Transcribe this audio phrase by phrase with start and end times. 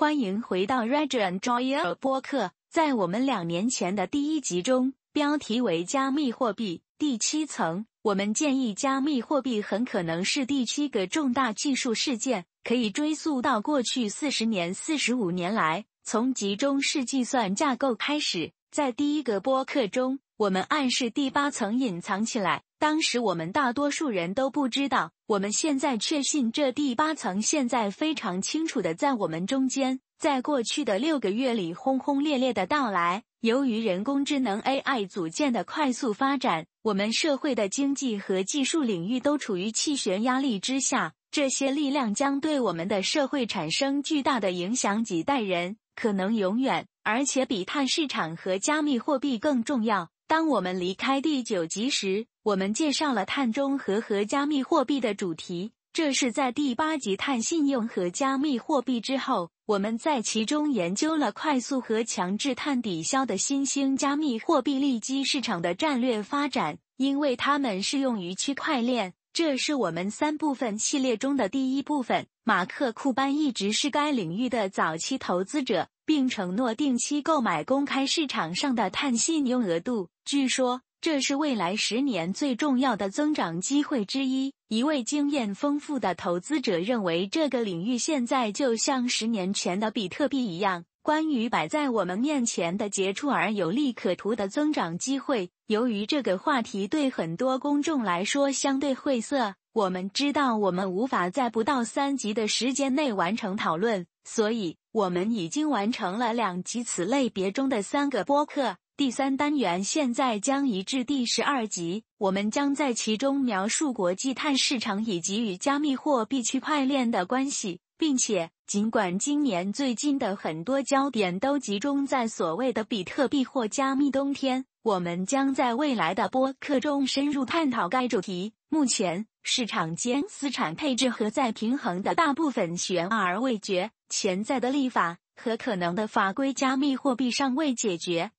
[0.00, 2.52] 欢迎回到 Reg and Joy 播客。
[2.70, 18.52] 在我们两年前的第一集中，标题为“加密货币第七层”，我们建议加密货币很可能是第七个重大技术事件，可以追溯到过去四十年、四十五年来，从集中式计算架构开始。
[18.70, 22.62] 在第一个播客中，我们暗示第八层隐藏起来。
[22.80, 30.00] 当时我们大多数人都不知道，我们现在确信这第八层现在非常清楚的在我们中间。
[30.18, 41.12] 在过去的六个月里轰轰烈烈的到来，由于人工智能 AI 组件的快速发展，我们社会的经济和技术领域都处于气旋压力之下。
[41.30, 46.86] 这些力量将对我们的社会产生巨大的影响，几代人可能永远。
[47.02, 50.08] 而且比碳市场和加密货币更重要。
[50.30, 55.72] 当我们离开第九集时，我们介绍了碳中和和加密货币的主题。
[55.92, 69.14] 这是在第八集碳信用和加密货币之后，我们在其中研究了快速和强制碳抵消的新兴加密货币利基市场的战略发展，因为它们适用于区块链。
[69.32, 72.26] 这是我们三部分系列中的第一部分。
[72.44, 75.88] 马克·库班一直是该领域的早期投资者。
[76.10, 80.08] 并承诺定期购买公开市场上的碳信用额度。
[80.24, 84.52] 据说这是未来十年最重要的增长机会之一。
[84.66, 90.84] 一位经验丰富的投资者认为，这个领域现在就像十年前的比特币一样。
[91.10, 104.76] 关于摆在我们面前的杰出而有利可图的增长机会，由于这个话题对很多公众来说相对晦涩，我们知道我们无法在不到三集的时间内完成讨论，所以。
[104.92, 112.04] 我们已经完成了两集此类别中的三个播客，第三单元现在将移至第十二集。
[112.18, 128.54] 我们将在其中描述国际碳市场以及与加密货币区块链的关系，并且尽管今年最近的很多焦点都集中在所谓的比特币或加密冬天，我们将在未来的播客中深入探讨该主题。
[128.70, 133.90] 目前，市场间资产配置和再平衡的大部分悬而未决。
[134.08, 138.30] 潜在的立法和可能的法规，加密货币尚未解决。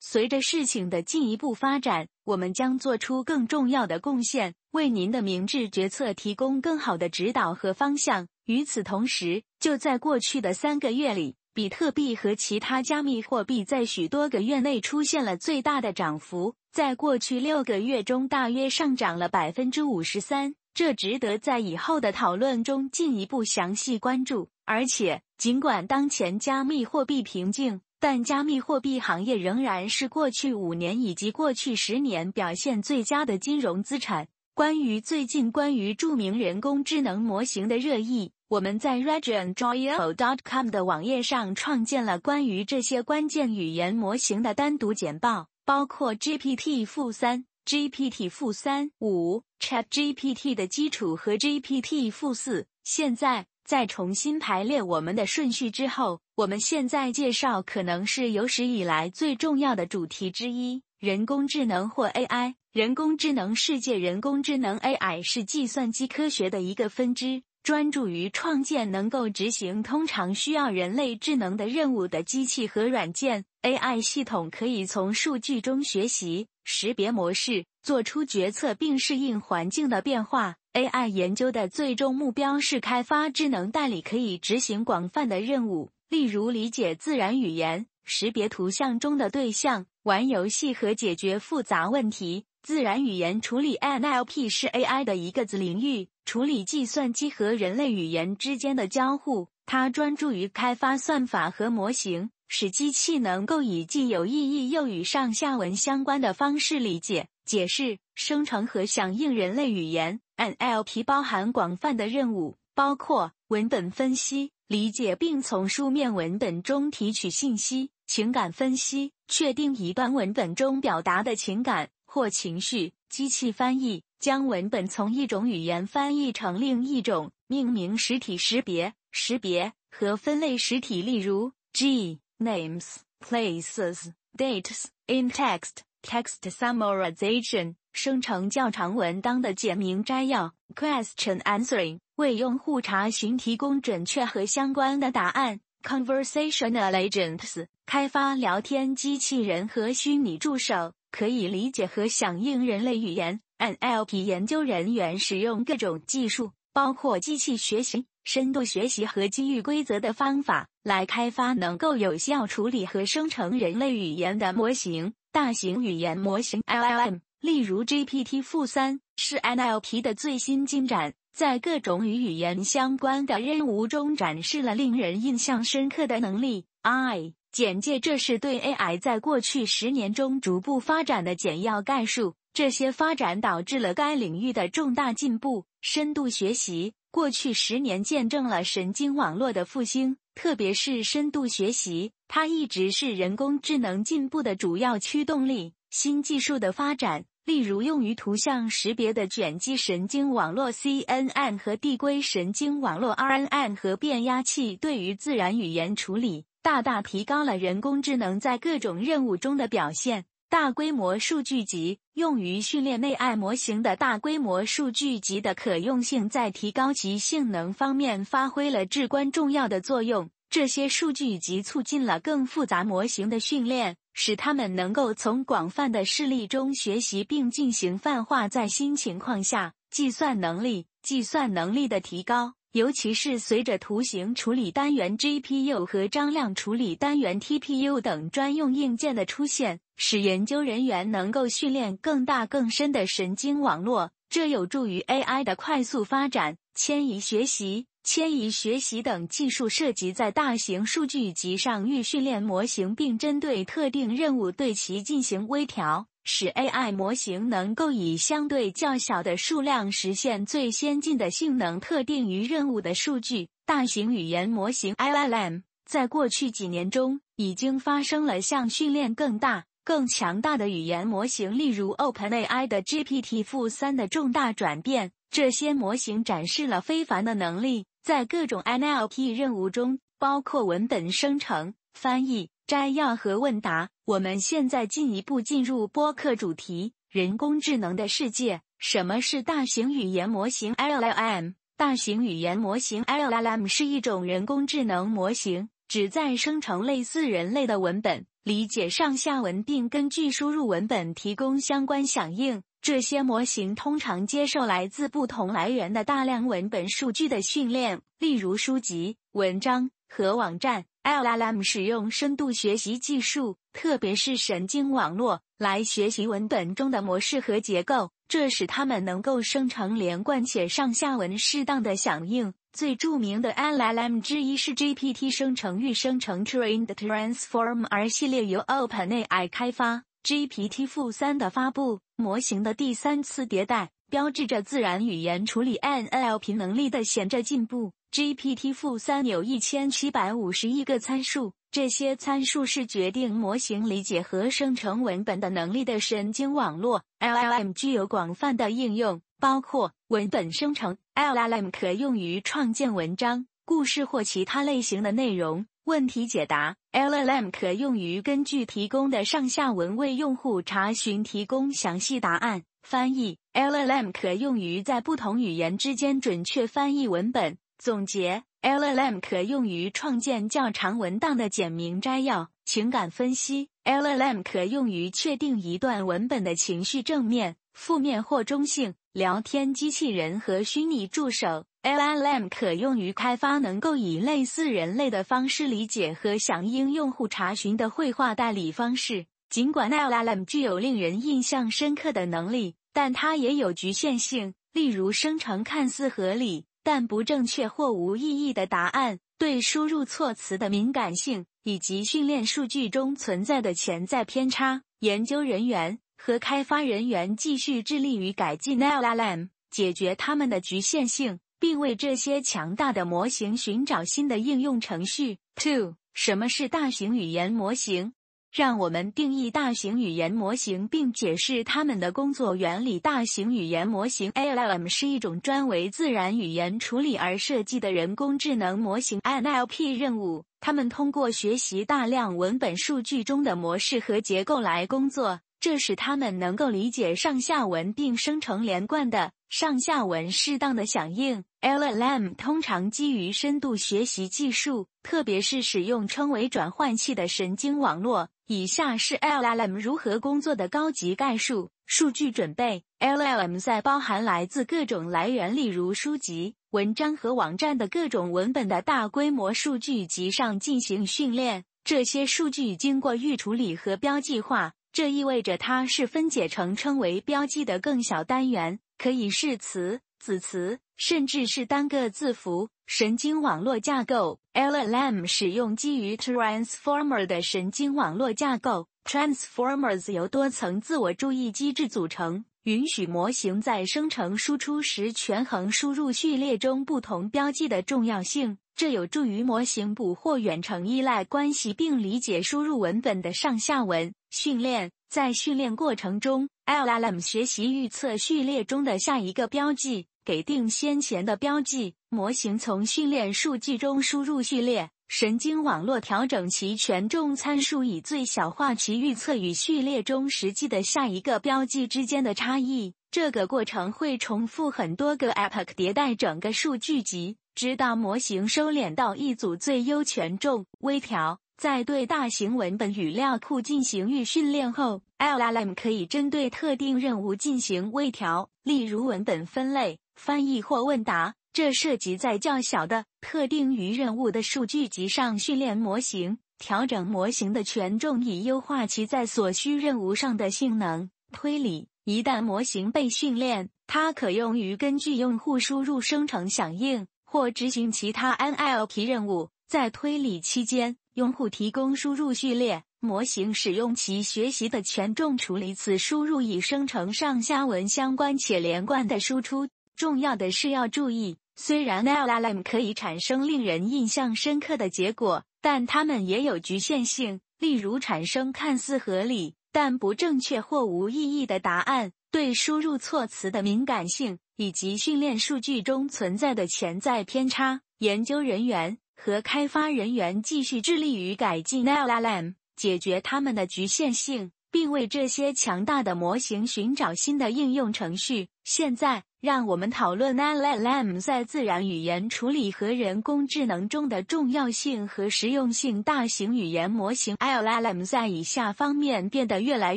[0.00, 8.26] 随着事情的进一步发展，我们将做出更重要的贡献，为您的明智决策提供更好的指导和方向。
[8.46, 20.54] 与此同时，就在过去的三个月里，比特币和其他加密货币在许多个月内出现了最大的涨幅，在过去六个月中大约上涨了百分之五十三。
[20.74, 24.48] 这值得在以后的讨论中进一步详细关注。
[24.64, 34.28] 而且，尽管当前加密货币平静，但加密货币行业仍然是过去五年以及过去十年表现最佳的金融资产。
[34.54, 52.66] 关于最近关于著名人工智能模型的热议，我们在 ReggieandJoyo.com 的网页上创建了关于这些关键语言模型的单独简报，包括 GPT- 负三、GPT- 负三五、ChatGPT 的基础和 GPT- 负四。
[52.84, 53.46] 现在。
[53.64, 62.54] 在重新排列我们的顺序之后，我们现在介绍可能是有史以来最重要的主题之一——人工智能或 AI。
[62.72, 73.44] 人工智能世界，人工智能 AI 是计算机科学的一个分支，专注于创建能够执行通常需要人类智能的任务的机器和软件。
[73.60, 80.56] AI 系统可以从数据中学习、识别模式、做出决策并适应环境的变化。
[80.72, 92.46] AI 研究的最终目标是开发智能代理，可以执行广泛的任务，例如理解自然语言、识别图像中的对象、玩游戏和解决复杂问题。
[92.62, 99.48] 自然语言处理 NLP 是 AI 的一个子领域，处理计算机和人类语言之间的交互。
[99.66, 110.20] 它专注于开发算法和模型，使机器能够以既有意义又与上下文相关的方式理解、解释、生成和响应人类语言。
[110.36, 137.76] NLP 包含广泛的任务，包括文本分析、理解并从书面文本中提取信息；情感分析，确定一段文本中表达的情感或情绪；机器翻译，将文本从一种语言翻译成另一种；命名实体识别，识别和分类实体，例如 G names, places, dates, in text, text summarization。
[137.94, 153.40] 生成较长文档的简明摘要，question answering 为用户查询提供准确和相关的答案，conversational agents 开发聊天机器人和虚拟助手，可以理解和响应人类语言。
[153.58, 165.12] NLP 研究人员使用各种技术，包括机器学习、深度学习和基于规则的方法来开发能够有效处理和生成人类语言的模型。
[165.30, 176.66] 大型语言模型 （LLM），例如 GPT-3，是 NLP 的最新进展，在各种与语言相关的任务中展示了令人印象深刻的能力。
[176.82, 182.34] I 简介：这是对 AI 在过去十年中逐步发展的简要概述。
[182.54, 185.66] 这些发展导致了该领域的重大进步。
[185.82, 195.74] 深度学习过去十年见证了神经网络的复兴，特别是深度学习，它一直是人工智能进步的主要驱动力。
[195.90, 210.24] 新技术的发展，例如用于图像识别的卷积神经网络 CNN 和递归神经网络 RNN 和变压器，对于自然语言处理大大提高了人工智能在各种任务中的表现。
[210.48, 220.30] 大规模数据集用于训练内 AI 模型的大规模数据集的可用性在提高其性能方面发挥了至关重要的作用。
[220.50, 228.46] 这些数据集促进了更复杂模型的训练，使它们能够从广泛的事例中学习并进行泛化。
[228.46, 232.54] 在新情况下，计算能力、计算能力的提高。
[232.72, 246.56] 尤其是随着图形处理单元 GPU 和张量处理单元 TPU 等专用硬件的出现，使研究人员能够训练更大更深的神经网络，这有助于 AI 的快速发展。
[246.74, 256.06] 迁移学习、迁移学习等技术涉及在大型数据集上预训练模型，并针对特定任务对其进行微调。
[256.24, 261.80] 使 AI 模型能够以相对较小的数量实现最先进的性能。
[261.80, 275.12] 特定于任务的数据，大型语言模型 LLM 在过去几年中已经发生了向训练更大、更强大的语言模型，例如 OpenAI 的 GPT-3 的重大转变。
[275.30, 282.50] 这些模型展示了非凡的能力，在各种 NLP 任务中，包括文本生成、翻译。
[282.66, 283.90] 摘要和问答。
[284.04, 288.62] 我们现在进一步进入播客主题：人工智能的世界。
[288.78, 291.54] 什么是大型语言模型 （LLM）？
[291.76, 302.62] 大型语言模型 （LLM） 是一种人工智能模型，旨在生成类似人类的文本，理解上下文，并根据输入文本提供相关响应。
[302.80, 310.84] 这些模型通常接受来自不同来源的大量文本数据的训练，例如书籍、文章和网站。
[311.02, 322.54] LLM 使用深度学习技术，特别是神经网络，来学习文本中的模式和结构，这使它们能够生成连贯且上下文适当的响应。
[322.72, 330.04] 最著名的 LLM 之一是 GPT 生成域生成 Trained Transformer 系列，由 OpenAI 开发。
[330.24, 337.92] GPT-3 的发布，模型的第三次迭代，标志着自然语言处理 NLP 能力的显著进步。
[338.12, 347.02] GPT-3 有一千七百五十亿个参数，这些参数是决定模型理解和生成文本的能力的神经网络。
[347.20, 350.98] LLM 具有广泛的应用，包括文本生成。
[351.14, 355.64] LLM 可用于创建文章、故事或其他类型的内容。
[355.84, 356.76] 问题解答。
[356.92, 362.64] LLM 可用于根据提供的上下文为用户查询提供详细答案。
[362.82, 363.38] 翻译。
[363.54, 367.58] LLM 可用于在不同语言之间准确翻译文本。
[367.78, 372.48] 总结：LLM 可用于创建较长文档的简明摘要。
[372.64, 378.94] 情感分析：LLM 可用于确定一段文本的情绪正面、负面或中性。
[379.12, 389.26] 聊天机器人和虚拟助手：LLM 可用于开发能够以类似人类的方式理解和响应用户查询的绘画代理方式。
[389.50, 396.66] 尽管 LLM 具有令人印象深刻的能力，但它也有局限性，例如生成看似合理。
[396.84, 404.82] 但不正确或无意义的答案，对输入措辞的敏感性，以及训练数据中存在的潜在偏差。
[404.98, 415.38] 研究人员和开发人员继续致力于改进 LLM，解决它们的局限性，并为这些强大的模型寻找新的应用程序。
[415.54, 418.14] Two，什么是大型语言模型？
[418.54, 423.00] 让我们定义大型语言模型，并解释它们的工作原理。
[423.00, 430.44] 大型语言模型 （LLM） 是一种专为自然语言处理而设计的人工智能模型 （NLP） 任务。
[430.60, 441.42] 它们通过学习大量文本数据中的模式和结构来工作，这使它们能够理解上下文并生成连贯的上下文适当的响应。
[441.62, 448.28] LLM 通常基于深度学习技术，特别是使用称为转换器的神经网络。
[448.46, 452.82] 以下是 LLM 如何工作的高级概述：数据准备。
[452.98, 461.64] LLM 在包含来自各种来源，例如书籍、文章和网站的各种文本的大规模数据集上进行训练。
[461.84, 472.68] 这些数据经过预处理和标记化，这意味着它是分解成称为标记的更小单元，可以是词、子词，甚至是单个字符。
[472.86, 478.86] 神经网络架构 （LLM） 使用基于 Transformer 的神经网络架构。
[479.04, 482.44] Transformers 由多层自我注意机制组成。
[482.64, 494.14] 允许模型在生成输出时权衡输入序列中不同标记的重要性，这有助于模型捕获远程依赖关系并理解输入文本的上下文。
[494.30, 501.92] 训练在训练过程中，LLM 学习预测序列中的下一个标记，给定先前的标记。
[502.08, 504.88] 模型从训练数据中输入序列。
[505.08, 512.94] 神经网络调整其权重参数，以最小化其预测与序列中实际的下一个标记之间的差异。
[513.10, 520.64] 这个过程会重复很多个 epoch，迭代整个数据集，直到模型收敛到一组最优权重。
[520.78, 531.36] 微调在对大型文本语料库进行预训练后，LLM 可以针对特定任务进行微调，例如文本分类、翻译或问答。
[531.52, 541.10] 这涉及在较小的特定于任务的数据集上训练模型，调整模型的权重以优化其在所需任务上的性能。
[541.30, 549.50] 推理一旦模型被训练，它可用于根据用户输入生成响应或执行其他 NLP 任务。
[549.68, 559.68] 在推理期间，用户提供输入序列，模型使用其学习的权重处理此输入，以生成上下文相关且连贯的输出。
[559.94, 561.36] 重要的是要注意。
[561.54, 577.82] 虽然 LLM 可以产生令人印象深刻的结果，但它们也有局限性，例如产生看似合理但不正确或无意义的答案，对输入措辞的敏感性，以及训练数据中存在的潜在偏差。
[577.98, 588.48] 研究人员和开发人员继续致力于改进 LLM，解决它们的局限性，并为这些强大的模型寻找新的应用程序。
[588.64, 589.22] 现在。
[589.42, 596.00] 让我们讨论 LLM 在自然语言处理和人工智能中的重要性和实用性。
[596.04, 599.96] 大型语言模型 LLM 在以下方面变得越来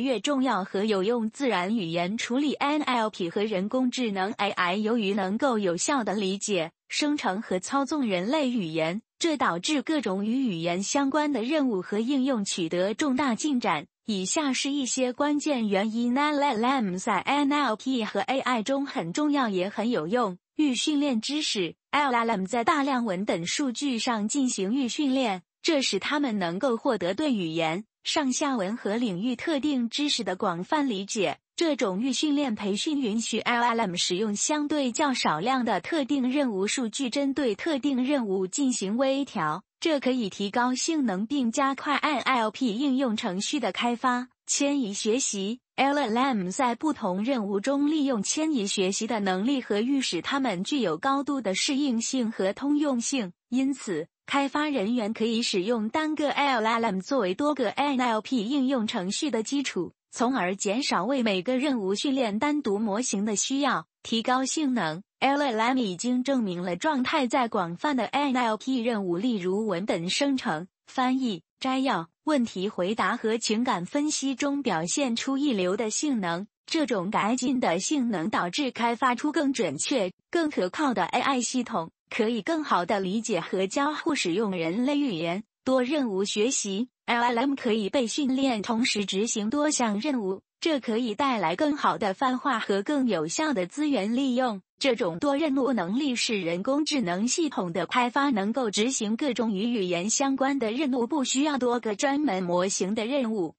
[0.00, 13.86] 越重要和有用：自然语言处理 NLP 和人工智能 AI，由于能够有效地理解、生成和操纵人类语言，这导致各种与语言相关的任务和应用取得重大进展。
[14.06, 20.38] 以下是一些关键原因：LLM 在 NLP 和 AI 中很重要也很有用。
[20.54, 31.38] 预训练知识：LLM 在大量文本数据上进行预训练，这使它们能够获得对语言、上下文和领域特定知识的广泛理解。
[31.56, 39.62] 这种预训练培训允许 LLM 使用相对较少量的特定任务数据，针对特定任务进行微调。
[39.80, 44.28] 这可以提高性能并加快 NLP 应用程序的开发。
[44.46, 53.32] 迁移学习 LLM 在不同任务中利用迁移学习的能力和预使它们具有高度的适应性和通用性。
[53.48, 65.02] 因此，开发人员可以使用单个 LLM 作为多个 NLP 应用程序的基础，从而减少为每个任务训练单独模型的需要，提高性能。
[65.20, 76.46] LLM 已经证明了状态在广泛的 NLP 任务，例如文本生成、翻译、摘要、问题回答和情感分析中表现出一流的性能。
[76.64, 85.44] 这种改进的性能导致开发出更准确、更可靠的 AI 系统，可以更好地理解和交互使用人类语言。
[85.62, 94.60] 多任务学习 LLM 可以被训练同时执行多项任务，这可以带来更好的泛化和更有效的资源利用。
[94.80, 103.54] 这种多任务能力使人工智能系统的开发能够执行各种与语言相关的任务，不需要多个专门模型的任务。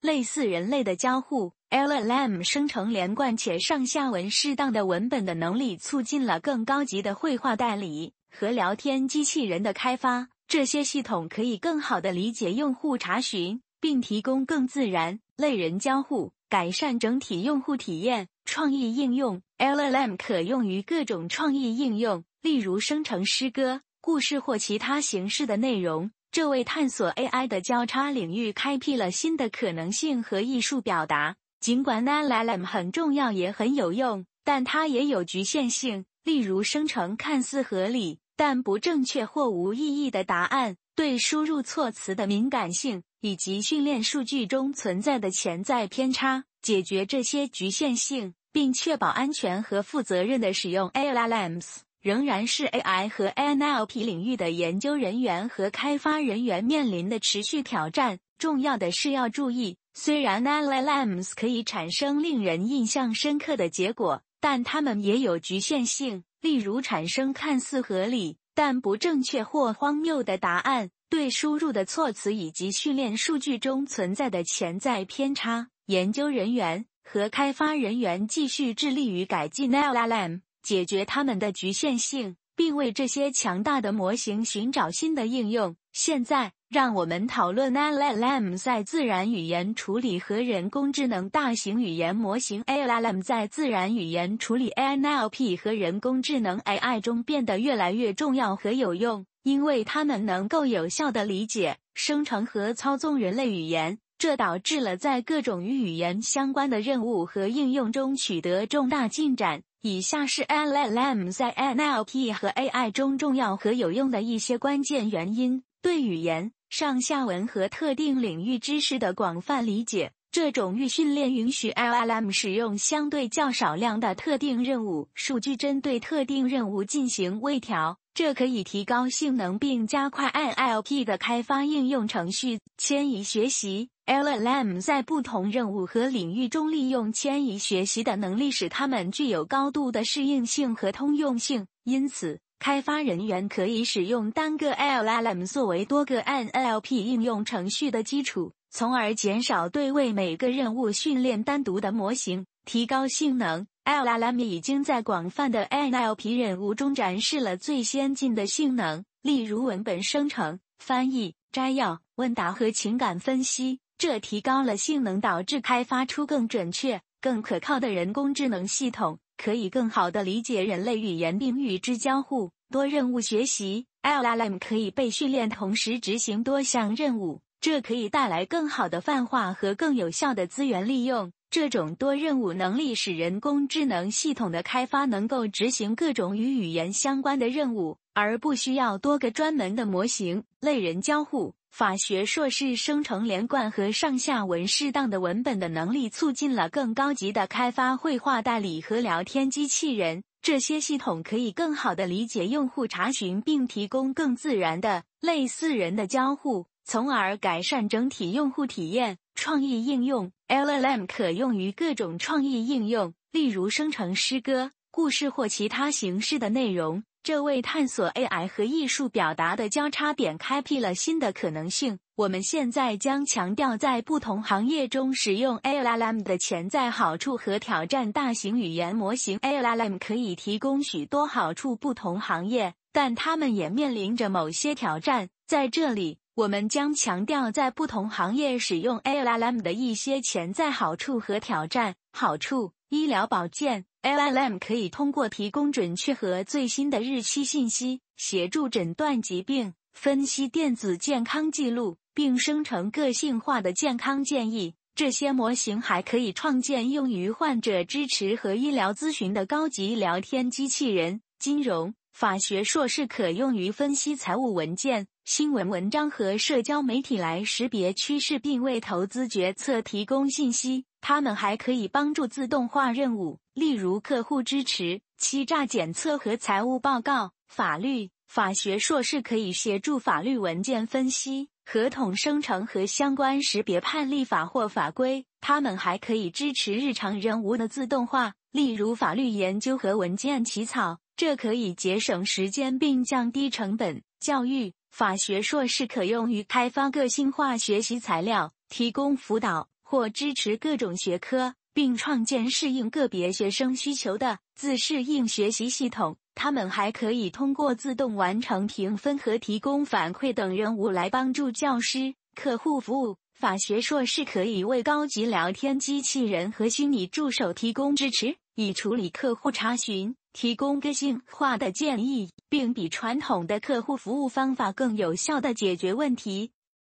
[0.00, 10.30] 类似人类的交互，LLM 生成连贯且上下文适当的文本的能力，促进了更高级的绘画代理和聊天机器人的开发。
[10.48, 18.28] 这些系统可以更好地理解用户查询，并提供更自然类人交互，改善整体用户体验。
[18.46, 26.10] 创意应用 LLM 可用于各种创意应用，例如生成诗歌、故事或其他形式的内容。
[26.32, 31.36] 这为探索 AI 的交叉领域开辟了新的可能性和艺术表达。
[31.60, 46.44] 尽管 LLM 很重要也很有用，但它也有局限性，例如生成看似合理但不正确或无意义的答案，对输入措辞的敏感性，以及训练数据中存在的潜在偏差。
[46.62, 48.34] 解决这些局限性。
[48.50, 51.76] 并确保安全和负责任的使用 LLMs。
[52.00, 58.18] 仍然是 AI 和 NLP 领域的研究人员和开发人员面临的持续挑战。
[58.38, 75.68] 重要的是要注意，虽然 LLMs 可以产生令人印象深刻的结果，但它们也有局限性，例如产生看似合理但不正确或荒谬的答案，对输入的措辞以及训练数据中存在的潜在偏差。
[75.86, 80.40] 研究人员和开发人员继续致力于改进 LLM。
[80.60, 85.76] 解决它们的局限性，并为这些强大的模型寻找新的应用。
[85.92, 103.98] 现在，让我们讨论 LLM 在自然语言处理和人工智能大型语言模型 LLM 在自然语言处理 NLP 和人工智能 AI 中变得越来越重要和有用，因为它们能够有效地理解、生成和操纵人类语言。
[104.18, 109.62] 这导致了在各种与语言相关的任务和应用中取得重大进展。
[109.80, 120.12] 以下是 LLM 在 NLP 和 AI 中重要和有用的一些关键原因：对语言、上下文和特定领域知识的广泛理解。
[120.30, 127.98] 这种预训练允许 LLM 使用相对较少量的特定任务数据，针对特定任务进行微调。
[128.12, 131.64] 这可以提高性能并加快 NLP 的开发。
[131.64, 133.88] 应用程序迁移学习。
[134.06, 141.66] LLM 在不同任务和领域中利用迁移学习的能力，使它们具有高度的适应性和通用性。
[141.84, 153.66] 因此，开发人员可以使用单个 LLM 作为多个 NLP 应用程序的基础，从而减少对为每个任务训练单独的模型，提高性能。
[153.84, 163.78] LLM 已经在广泛的 NLP 任务中展示了最先进的性能，例如文本生成、翻译、摘要、问答和情感分析。
[163.96, 172.50] 这提高了性能，导致开发出更准确、更可靠的人工智能系统，可以更好地理解人类语言并与之交互。
[172.70, 181.32] 多任务学习 LLM 可以被训练同时执行多项任务，这可以带来更好的泛化和更有效的资源利用。
[181.50, 191.54] 这种多任务能力使人工智能系统的开发能够执行各种与语言相关的任务，而不需要多个专门的模型类人交互。
[191.70, 200.24] 法学硕士生成连贯和上下文适当的文本的能力，促进了更高级的开发绘画代理和聊天机器人。
[200.42, 209.18] 这些系统可以更好地理解用户查询，并提供更自然的类似人的交互，从而改善整体用户体验。
[209.34, 217.04] 创意应用 LLM 可用于各种创意应用，例如生成诗歌、故事或其他形式的内容。
[217.22, 221.98] 这为探索 AI 和艺术表达的交叉点开辟了新的可能性。
[222.16, 228.10] 我们现在将强调在不同行业中使用 LLM 的潜在好处和挑战。
[228.10, 235.28] 大型语言模型 LLM 可以提供许多好处，不同行业，但它们也面临着某些挑战。
[235.46, 241.94] 在这里，我们将强调在不同行业使用 LLM 的一些潜在好处和挑战。
[242.12, 243.84] 好处：医疗保健。
[244.02, 254.74] LLM 可以通过提供准确和最新的日期信息，协助诊断疾病、分析电子健康记录，并生成个性化的健康建议。
[254.94, 261.20] 这些模型还可以创建用于患者支持和医疗咨询的高级聊天机器人。
[261.38, 270.84] 金融法学硕士可用于分析财务文件、新闻文章和社交媒体来识别趋势，并为投资决策提供信息。
[271.00, 273.38] 它们还可以帮助自动化任务。
[273.54, 285.24] 例如，客户支持、欺诈检测和财务报告；法律法学硕士可以协助法律文件分析、合同生成和相关识别判例法或法规。
[285.40, 294.02] 他们还可以支持日常任务的自动化，例如法律研究和文件起草，这可以节省时间并降低成本。
[294.18, 301.54] 教育法学硕士可用于开发个性化学习材料，提供辅导或支持各种学科。
[301.78, 306.16] 并创建适应个别学生需求的自适应学习系统。
[306.34, 312.16] 他们还可以通过自动完成评分和提供反馈等任务来帮助教师。
[312.34, 326.50] 客户服务法学硕士可以为高级聊天机器人和虚拟助手提供支持，以处理客户查询，提供个性化的建议，并比传统的客户服务方法更有效地解决问题。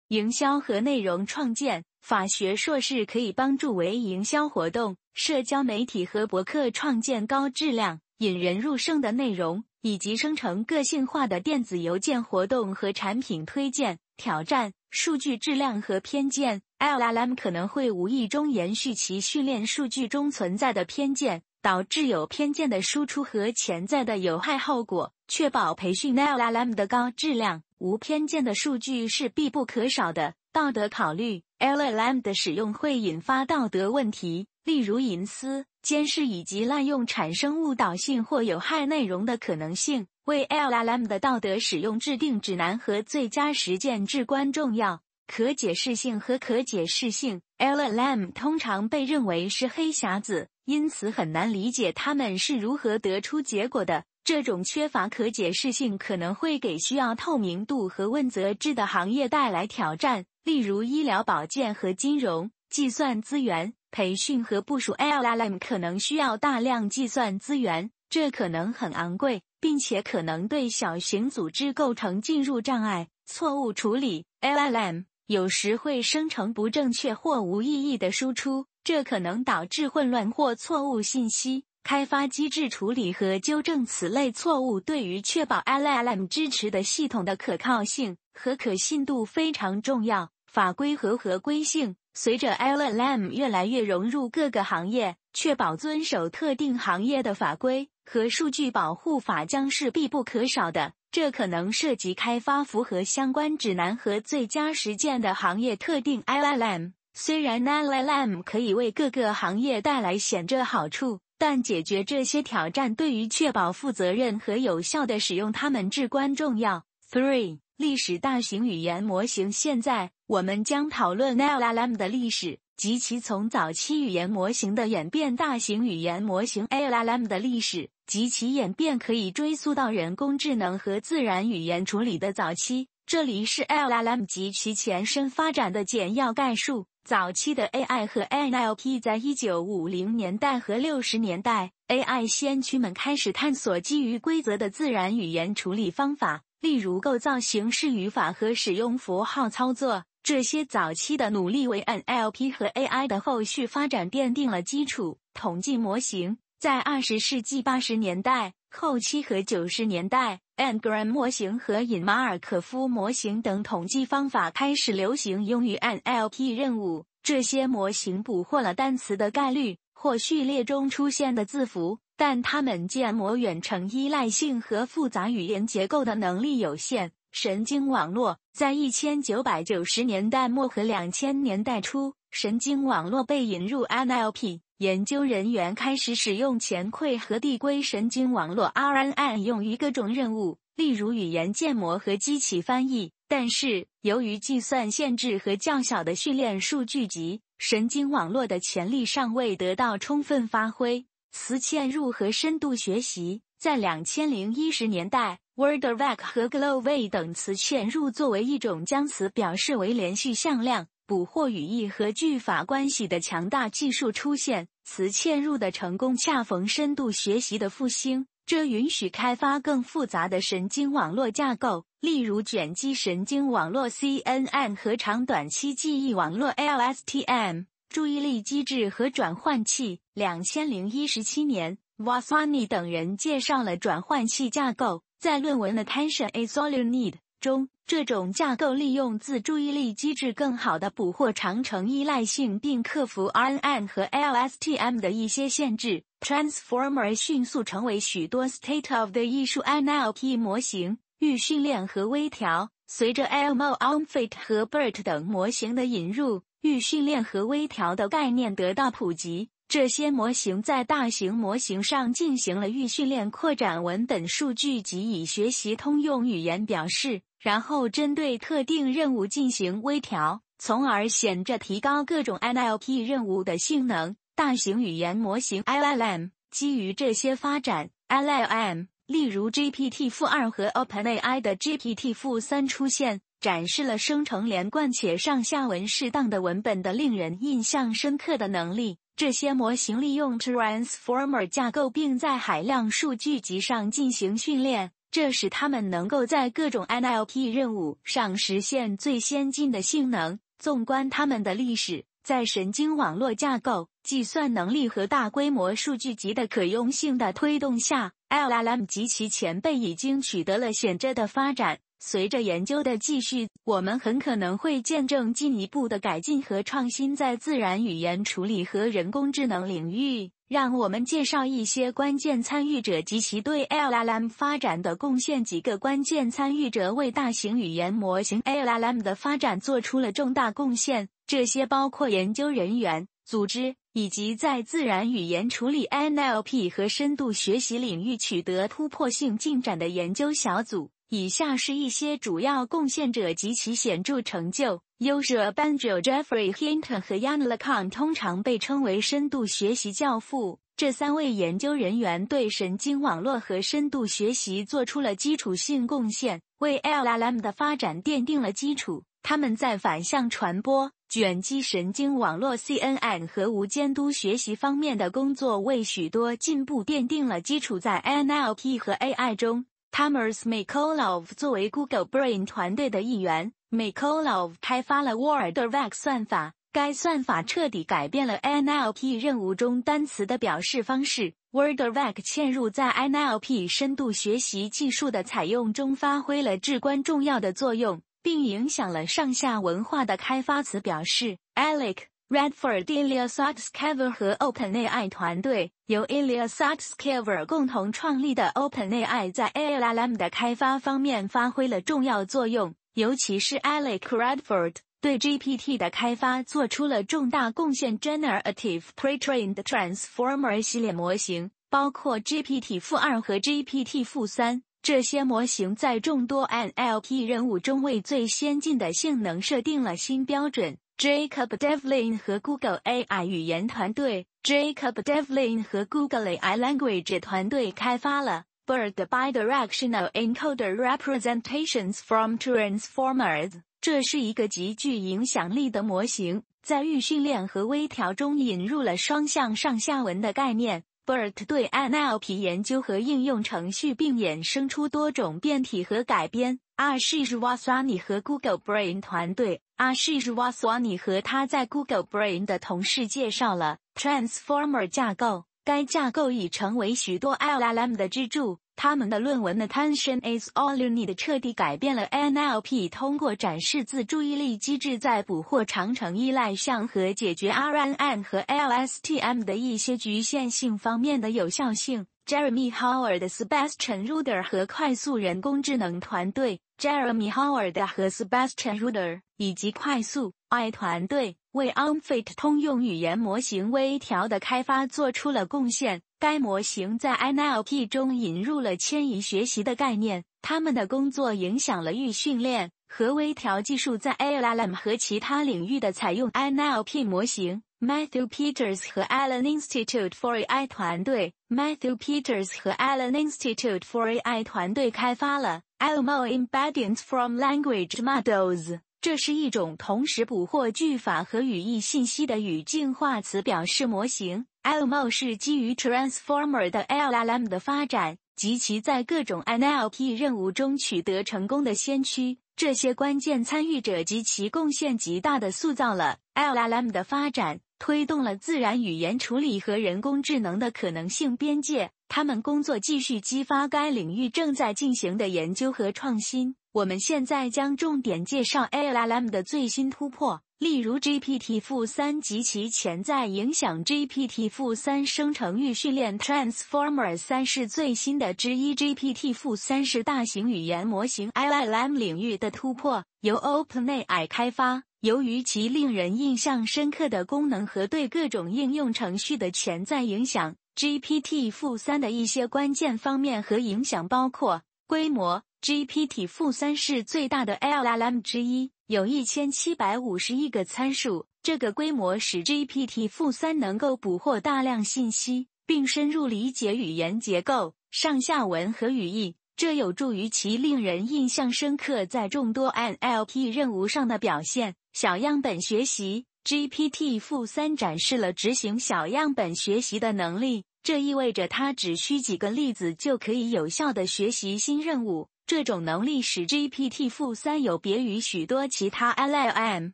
[0.09, 1.85] 营销和内容创建。
[2.03, 14.01] 法学硕士可以帮助为营销活动、社交媒体和博客创建高质量、引人入胜的内容，以及生成个性化的电子邮件活动和产品推荐。
[14.17, 16.63] 挑战：数据质量和偏见。
[16.81, 25.13] LLM 可能会无意中延续其训练数据中存在的偏见，导致有偏见的输出和潜在的有害后果。
[25.29, 30.35] 确保培训 LLM 的高质量、无偏见的数据是必不可少的。
[30.53, 40.07] 道德考虑：LLM 的使用会引发道德问题，例如隐私、监视以及滥用产生误导性或有害内容的可能性。
[40.27, 45.01] 为 LLM 的道德使用制定指南和最佳实践至关重要。
[45.27, 54.05] 可解释性和可解释性，LLM 通常被认为是黑匣子，因此很难理解它们是如何得出结果的。
[54.23, 62.51] 这种缺乏可解释性可能会给需要透明度和问责制的行业带来挑战，例如医疗保健和金融。
[62.71, 73.09] 计算资源培训和部署 LLM 可能需要大量计算资源，这可能很昂贵，并且可能对小型组织构成进入障碍。
[73.27, 75.05] 错误处理 LLM。
[75.27, 81.65] 有时会生成不正确或无意义的输出，这可能导致混乱或错误信息。
[81.85, 90.31] 开发机制处理和纠正此类错误，对于确保 LLM 支持的系统的可靠性和可信度非常重要。
[90.47, 100.93] 法规和合规性随着 LLM 越来越融入各个行业，确保遵守特定行业的法规和数据保护法将是必不可少的。
[101.11, 106.93] 这可能涉及开发符合相关指南和最佳实践的行业特定 LLM。
[107.15, 116.85] 虽然 LLM 可以为各个行业带来显著好处，但解决这些挑战对于确保负责任和有效的使用它们至关重要。
[117.11, 119.51] Three 历史大型语言模型。
[119.51, 125.35] 现在我们将讨论 LLM 的历史及其从早期语言模型的演变。
[125.35, 127.91] 大型语言模型 LLM 的历史。
[128.13, 132.89] 及其演变可以追溯到人工智能和自然语言处理的早期。
[133.07, 136.87] 这里是 LLM 及其前身发展的简要概述。
[137.05, 150.05] 早期的 AI 和 NLP 在一九五零年代和六十年代，AI 先驱们开始探索基于规则的自然语言处理方法，例如构造形式语法和使用符号操作。
[150.23, 155.19] 这些早期的努力为 NLP 和 AI 的后续发展奠定了基础。
[155.35, 156.39] 统计模型。
[156.63, 167.05] 在二十世纪八十年代后期和九十年代，Ngram 模型和隐马尔可夫模型等统计方法开始流行，用于 NLP 任务。
[167.25, 177.11] 这些模型捕获了单词的概率或序列中出现的字符，但他们建模远程依赖性和复杂语言结构的能力有限。
[177.33, 184.61] 神经网络在一千九百九十年代末和两千年代初，神经网络被引入 NLP。
[184.79, 193.11] 研究人员开始使用前馈和递归神经网络 （RNN） 用于各种任务，例如语言建模和机器翻译。
[193.27, 201.05] 但是，由于计算限制和较小的训练数据集，神经网络的潜力尚未得到充分发挥。
[201.33, 210.87] 词嵌入和深度学习在两千零一十年代，WordVac 和 GloWay 等词嵌入作为一种将词表示为连续向量。
[211.07, 230.01] 捕获语义和句法关系的强大技术出现，词嵌入的成功恰逢深度学习的复兴，这允许开发更复杂的神经网络架构，例如卷积神经网络 （CNN） 和长短期记忆网络 （LSTM）、注意力机制和转换器。
[230.15, 237.69] 两千零一十七年，Vaswani 等人介绍了转换器架构，在论文《Attention is all you need》中。
[237.87, 246.03] 这种架构利用自注意力机制更好地捕获长程依赖性，并克服 RNN 和 LSTM 的一些限制。
[246.21, 252.71] Transformer 迅速成为许多 state of the 艺术 NLP 模型预训练和微调。
[252.87, 259.51] 随着 Elmo、Omfit 和 BERT 等模型的引入，预训练和微调的概念得到普及。
[259.69, 267.23] 这些模型在大型模型上进行了预训练，扩展文本数据及以学习通用语言表示。
[267.41, 274.15] 然后针对特定任务进行微调，从而显著提高各种 NLP 任务的性能。
[274.37, 288.99] 大型语言模型 LLM 基于这些发展，LLM 例如 GPT-4 和 OpenAI 的 GPT-3 出现，展示了生成连贯且上下文适当的文本的令人印象深刻的能力。
[289.17, 294.93] 这些模型利用 Transformer 架构，并在海量数据集上进行训练。
[295.11, 300.39] 这使他们能够在各种 NLP 任务上实现最先进的性能。
[300.61, 311.81] 纵观他们的历史，在神经网络架构、计算能力和大规模数据集的可用性的推动下，LLM 及其前辈已经取得了显著的发展。
[312.05, 320.29] 随着研究的继续，我们很可能会见证进一步的改进和创新在自然语言处理和人工智能领域。
[320.49, 325.45] 让我们介绍一些关键参与者及其对 LLM 发展的贡献。
[325.45, 340.91] 几个关键参与者为大型语言模型 LLM 的发展做出了重大贡献，这些包括研究人员、组织以及在自然语言处理 NLP 和深度学习领域取得突破性进展的研究小组。
[341.15, 344.81] 以下是一些主要贡献者及其显著成就。
[344.99, 350.59] User Banjo、Jeffrey Hinton 和 Yann LeCun 通常被称为深度学习教父。
[350.75, 359.05] 这三位研究人员对神经网络和深度学习做出了基础性贡献，为 LLM 的发展奠定了基础。
[359.23, 367.79] 他们在反向传播、卷积神经网络 CNN 和无监督学习方面的工作为许多进步奠定了基础。
[367.79, 369.67] 在 NLP 和 AI 中。
[369.93, 376.55] Thomas Mikolov 作为 Google Brain 团队的一员，Mikolov 开发了 WordVac 算法。
[376.73, 381.35] 该算法彻底改变了 NLP 任务中单词的表示方式。
[381.53, 391.37] WordVac 嵌入在 NLP 深度学习技术的采用中发挥了至关重要的作用，并影响了上下文化的开发词表示。
[391.55, 392.12] Alec。
[392.33, 405.19] Redford Ilya Sutskever 和 OpenAI 团队由 Ilya Sutskever 共同创立的 OpenAI 在 LLM 的开发方面发挥了重要作用，尤其是 Alec Redford 对
[405.19, 407.99] GPT 的开发做出了重大贡献。
[407.99, 420.79] Generative Pre-trained Transformer 系列模型包括 GPT-4 和 GPT-3，这些模型在众多 NLP 任务中为最先进的性能设定了新标准。
[421.03, 431.95] Jacob Devlin 和 Google AI 语言团队，Jacob Devlin 和 Google AI Language 团队开发了 BERT Bidirectional Encoder Representations
[431.95, 433.51] from Transformers。
[433.81, 440.85] 这是一个极具影响力的模型，在预训练和微调中引入了双向上下文的概念。
[441.05, 446.61] BERT 对 NLP 研究和应用程序，并衍生出多种变体和改编。
[446.77, 455.47] Ashish Vaswani 和 Google Brain 团队，Ashish Vaswani 和他在 Google Brain 的同事介绍了 Transformer 架构。
[455.65, 458.59] 该架构已成为许多 LLM 的支柱。
[458.75, 472.07] 他们的论文 Attention is all you need 彻底改变了 NLP 通过展示自注意力机制在捕获长程依赖项和解决 RNN 和 LSTM 的一些局限性方面的有效性。
[472.27, 486.01] Jeremy Howard、Sebastian Ruder 和快速人工智能团队，Jeremy Howard 和 Sebastian Ruder 以及快速 I 团队为 Unfit 通用语言模型微调的开发做出了贡献。
[486.21, 490.23] 该模型在 NLP 中引入了迁移学习的概念。
[490.43, 496.31] 他们的工作影响了预训练和微调技术在 LLM 和其他领域的采用。
[496.31, 497.65] NLP 模型。
[497.81, 506.29] Matthew Peters 和 Allen Institute for AI 团队，Matthew Peters 和 Allen Institute for AI 团队开发了 Elmo
[506.29, 508.79] Embeddings from Language Models。
[509.03, 514.47] 这是一种同时捕获句法和语义信息的语境化词表示模型。
[514.63, 522.39] Elmo 是基于 Transformer 的 LLM 的发展及其在各种 NLP 任务中取得成功的先驱。
[522.55, 527.59] 这些关键参与者及其贡献极大地塑造了 LLM 的发展。
[527.83, 531.91] 推动了自然语言处理和人工智能的可能性边界。
[532.07, 536.55] 他们工作继续激发该领域正在进行的研究和创新。
[536.73, 543.85] 我们现在将重点介绍 LLM 的最新突破，例如 GPT-3 及其潜在影响。
[543.85, 548.75] GPT-3 生成预训练 Transformer 三是最新的之一。
[548.75, 554.85] GPT-3 是大型语言模型 LLM 领域的突破，由 OpenAI 开发。
[555.03, 565.43] 由于其令人印象深刻的功能和对各种应用程序的潜在影响，GPT-3 的一些关键方面和影响包括规模。
[565.63, 571.27] GPT-3 是最大的 LLM 之一，有一千七百五十亿个参数。
[571.41, 579.37] 这个规模使 GPT-3 能够捕获大量信息，并深入理解语言结构、上下文和语义。
[579.55, 584.75] 这有助于其令人印象深刻在众多 NLP 任务上的表现。
[584.93, 595.29] 小样本学习 GPT-3 展示了执行小样本学习的能力，这意味着它只需几个例子就可以有效地学习新任务。
[595.53, 599.93] 这种能力使 GPT-3 有别于许多其他 LLM，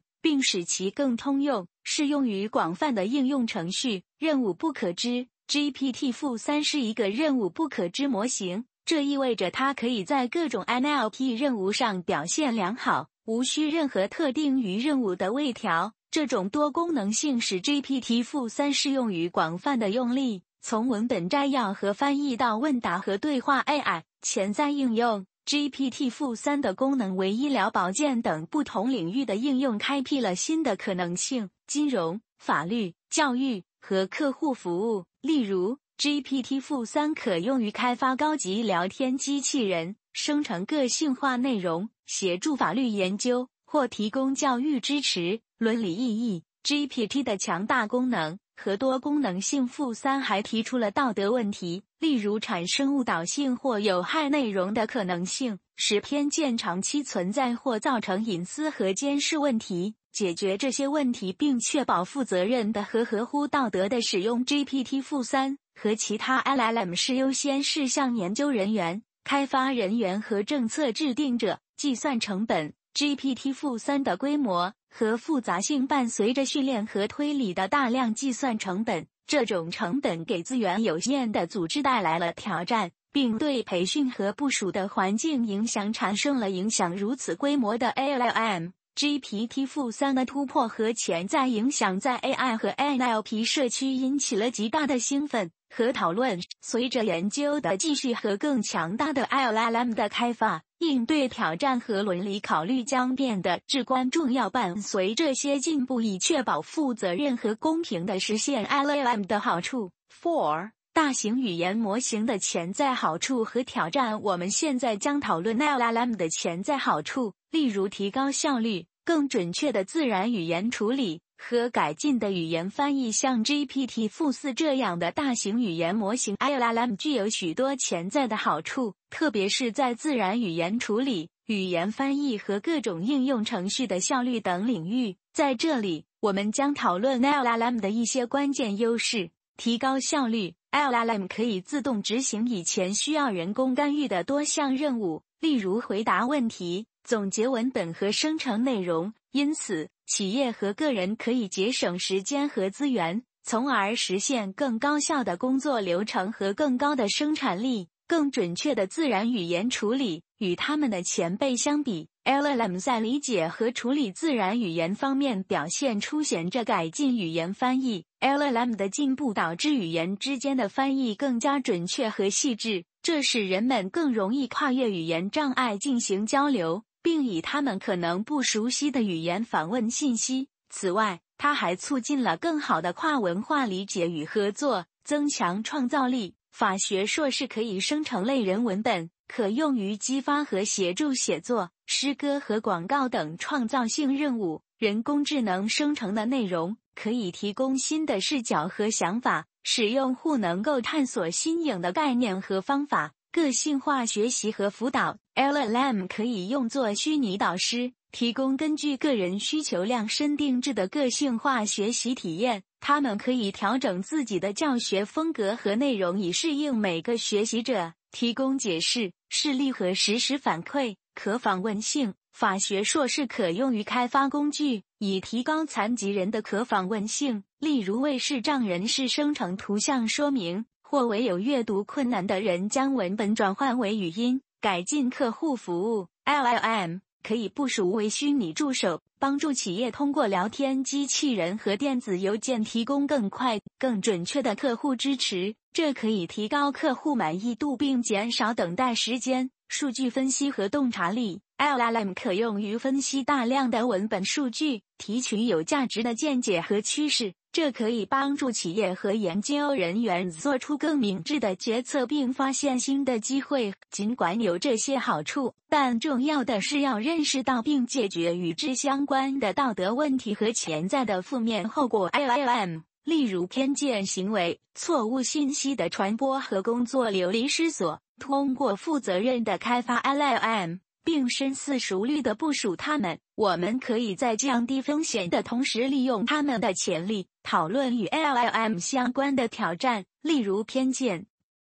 [0.22, 4.04] 并使其更通用，适用于广泛的应用程序。
[4.20, 8.66] 任务不可知 GPT-3 是一个任务不可知模型。
[8.84, 15.92] 这意味着它可以在各种 NLP 任务上表现良好，无需任何特定于任务的微调。
[16.12, 24.04] 这种多功能性使 GPT-3 适用于广泛的用例，从文本摘要和翻译到问答和对话 AI。
[24.20, 35.06] 潜在应用 GPT-3 的功能为医疗保健等不同领域的应用开辟了新的可能性，金融、法律、教育和客户服务。
[35.22, 43.48] 例如，GPT-3 可用于开发高级聊天机器人，生成个性化内容，协助法律研究。
[43.70, 45.40] 或提供教育支持。
[45.58, 59.94] 伦理意义，GPT 的强大功能和多功能性负三还提出了道德问题，例如产生误导性或有害内容的可能性，使偏见长期存在或造成隐私和监视问题。
[60.10, 68.16] 解决这些问题并确保负责任的和合乎道德的使用 GPT 负三和其他 LLM 是优先事项。
[68.16, 72.74] 研究人员、开发人员和政策制定者计算成本。
[72.98, 79.06] GPT-3 的规模和复杂性伴随着训练和推理的大量计算成本。
[79.24, 86.96] 这种成本给资源有限的组织带来了挑战，并对培训和部署的环境影响产生了影响。
[86.96, 96.40] 如此规模的 LLM GPT-3 的突破和潜在影响，在 AI 和 NLP 社区引起了极大的兴奋和讨论。
[96.61, 100.62] 随着研究的继续和更强大的 LLM 的开发。
[100.78, 104.48] 应对挑战和伦理考虑将变得至关重要。
[104.48, 109.90] 伴随这些进步，以确保负责任和公平的实现 LLM 的好处。
[110.22, 114.20] Four 大型语言模型的潜在好处和挑战。
[114.22, 121.22] 我们现在将讨论 LLM 的潜在好处，例如提高效率、更准确的自然语言处理。
[121.38, 135.16] 和改进的语言翻译，像 GPT-4 这样的大型语言模型 （LLM） 具有许多潜在的好处，特别是在自然语言处理、语言翻译和各种应用程序的效率等领域。
[135.32, 149.12] 在这里，我们将讨论 LLM 的一些关键优势：提高效率，LLM 可以自动执行以前需要人工干预的多项任务，例如回答问题、总结文本和生成内容。
[149.32, 157.88] 因此，企业和个人可以节省时间和资源，从而实现更高效的工作流程和更高的生产力。
[158.06, 167.18] 更准确的自然语言处理与他们的前辈相比，LLM 在理解和处理自然语言方面表现出显着改进。
[167.18, 176.84] 语言翻译 LLM 的进步导致语言之间的翻译更加准确和细致，这使人们更容易跨越语言障碍进行交流。
[177.08, 180.48] 并以他们可能不熟悉的语言访问信息。
[180.68, 186.34] 此外，它还促进了更好的跨文化理解与合作，增强创造力。
[186.50, 194.60] 法学硕士可以生成类人文本，可用于激发和协助写作、诗歌和广告等创造性任务。
[194.76, 203.14] 人工智能生成的内容可以提供新的视角和想法，使用户能够探索新颖的概念和方法。
[203.30, 212.62] 个性化学习和辅导 LLM 可以用作虚拟导师，提供根据个人需求量身定制的个性化学习体验。
[212.80, 217.92] 他们可以调整自己的教学风格和内容，以适应每个学习者。
[218.10, 220.96] 提供解释、示例和实时反馈。
[221.14, 230.64] 可访问性法学硕士可用于开发工具，以提高残疾人的可访问性，例如为视障人士生成图像说明。
[230.90, 236.07] 或为有阅读困难的人将文本转换为语音，改进客户服务。
[236.24, 245.55] LLM 可以部署为虚拟助手，帮助企业通过聊天机器人和电子邮件提供更快、更准确的客户支持。
[245.74, 249.51] 这可以提高客户满意度并减少等待时间。
[249.68, 257.34] 数据分析和洞察力，LLM 可用于分析大量的文本数据，提取有价值的见解和趋势。
[257.50, 263.74] 这可以帮助企业和研究人员做出更明智的决策，并发现新的机会。
[263.90, 272.10] 尽管有这些好处，但重要的是要认识到并解决与之相关的道德问题和潜在的负面后果。
[272.10, 278.00] LLM，例如偏见行为、错误信息的传播和工作流离失所。
[278.20, 280.80] 通过负责任的开发 LLM。
[281.09, 283.18] 并深思熟虑地部署它们。
[283.34, 287.28] 我们可以在降低风险的同时利用它们的潜力。
[287.42, 291.24] 讨论与 LLM 相关的挑战，例如偏见、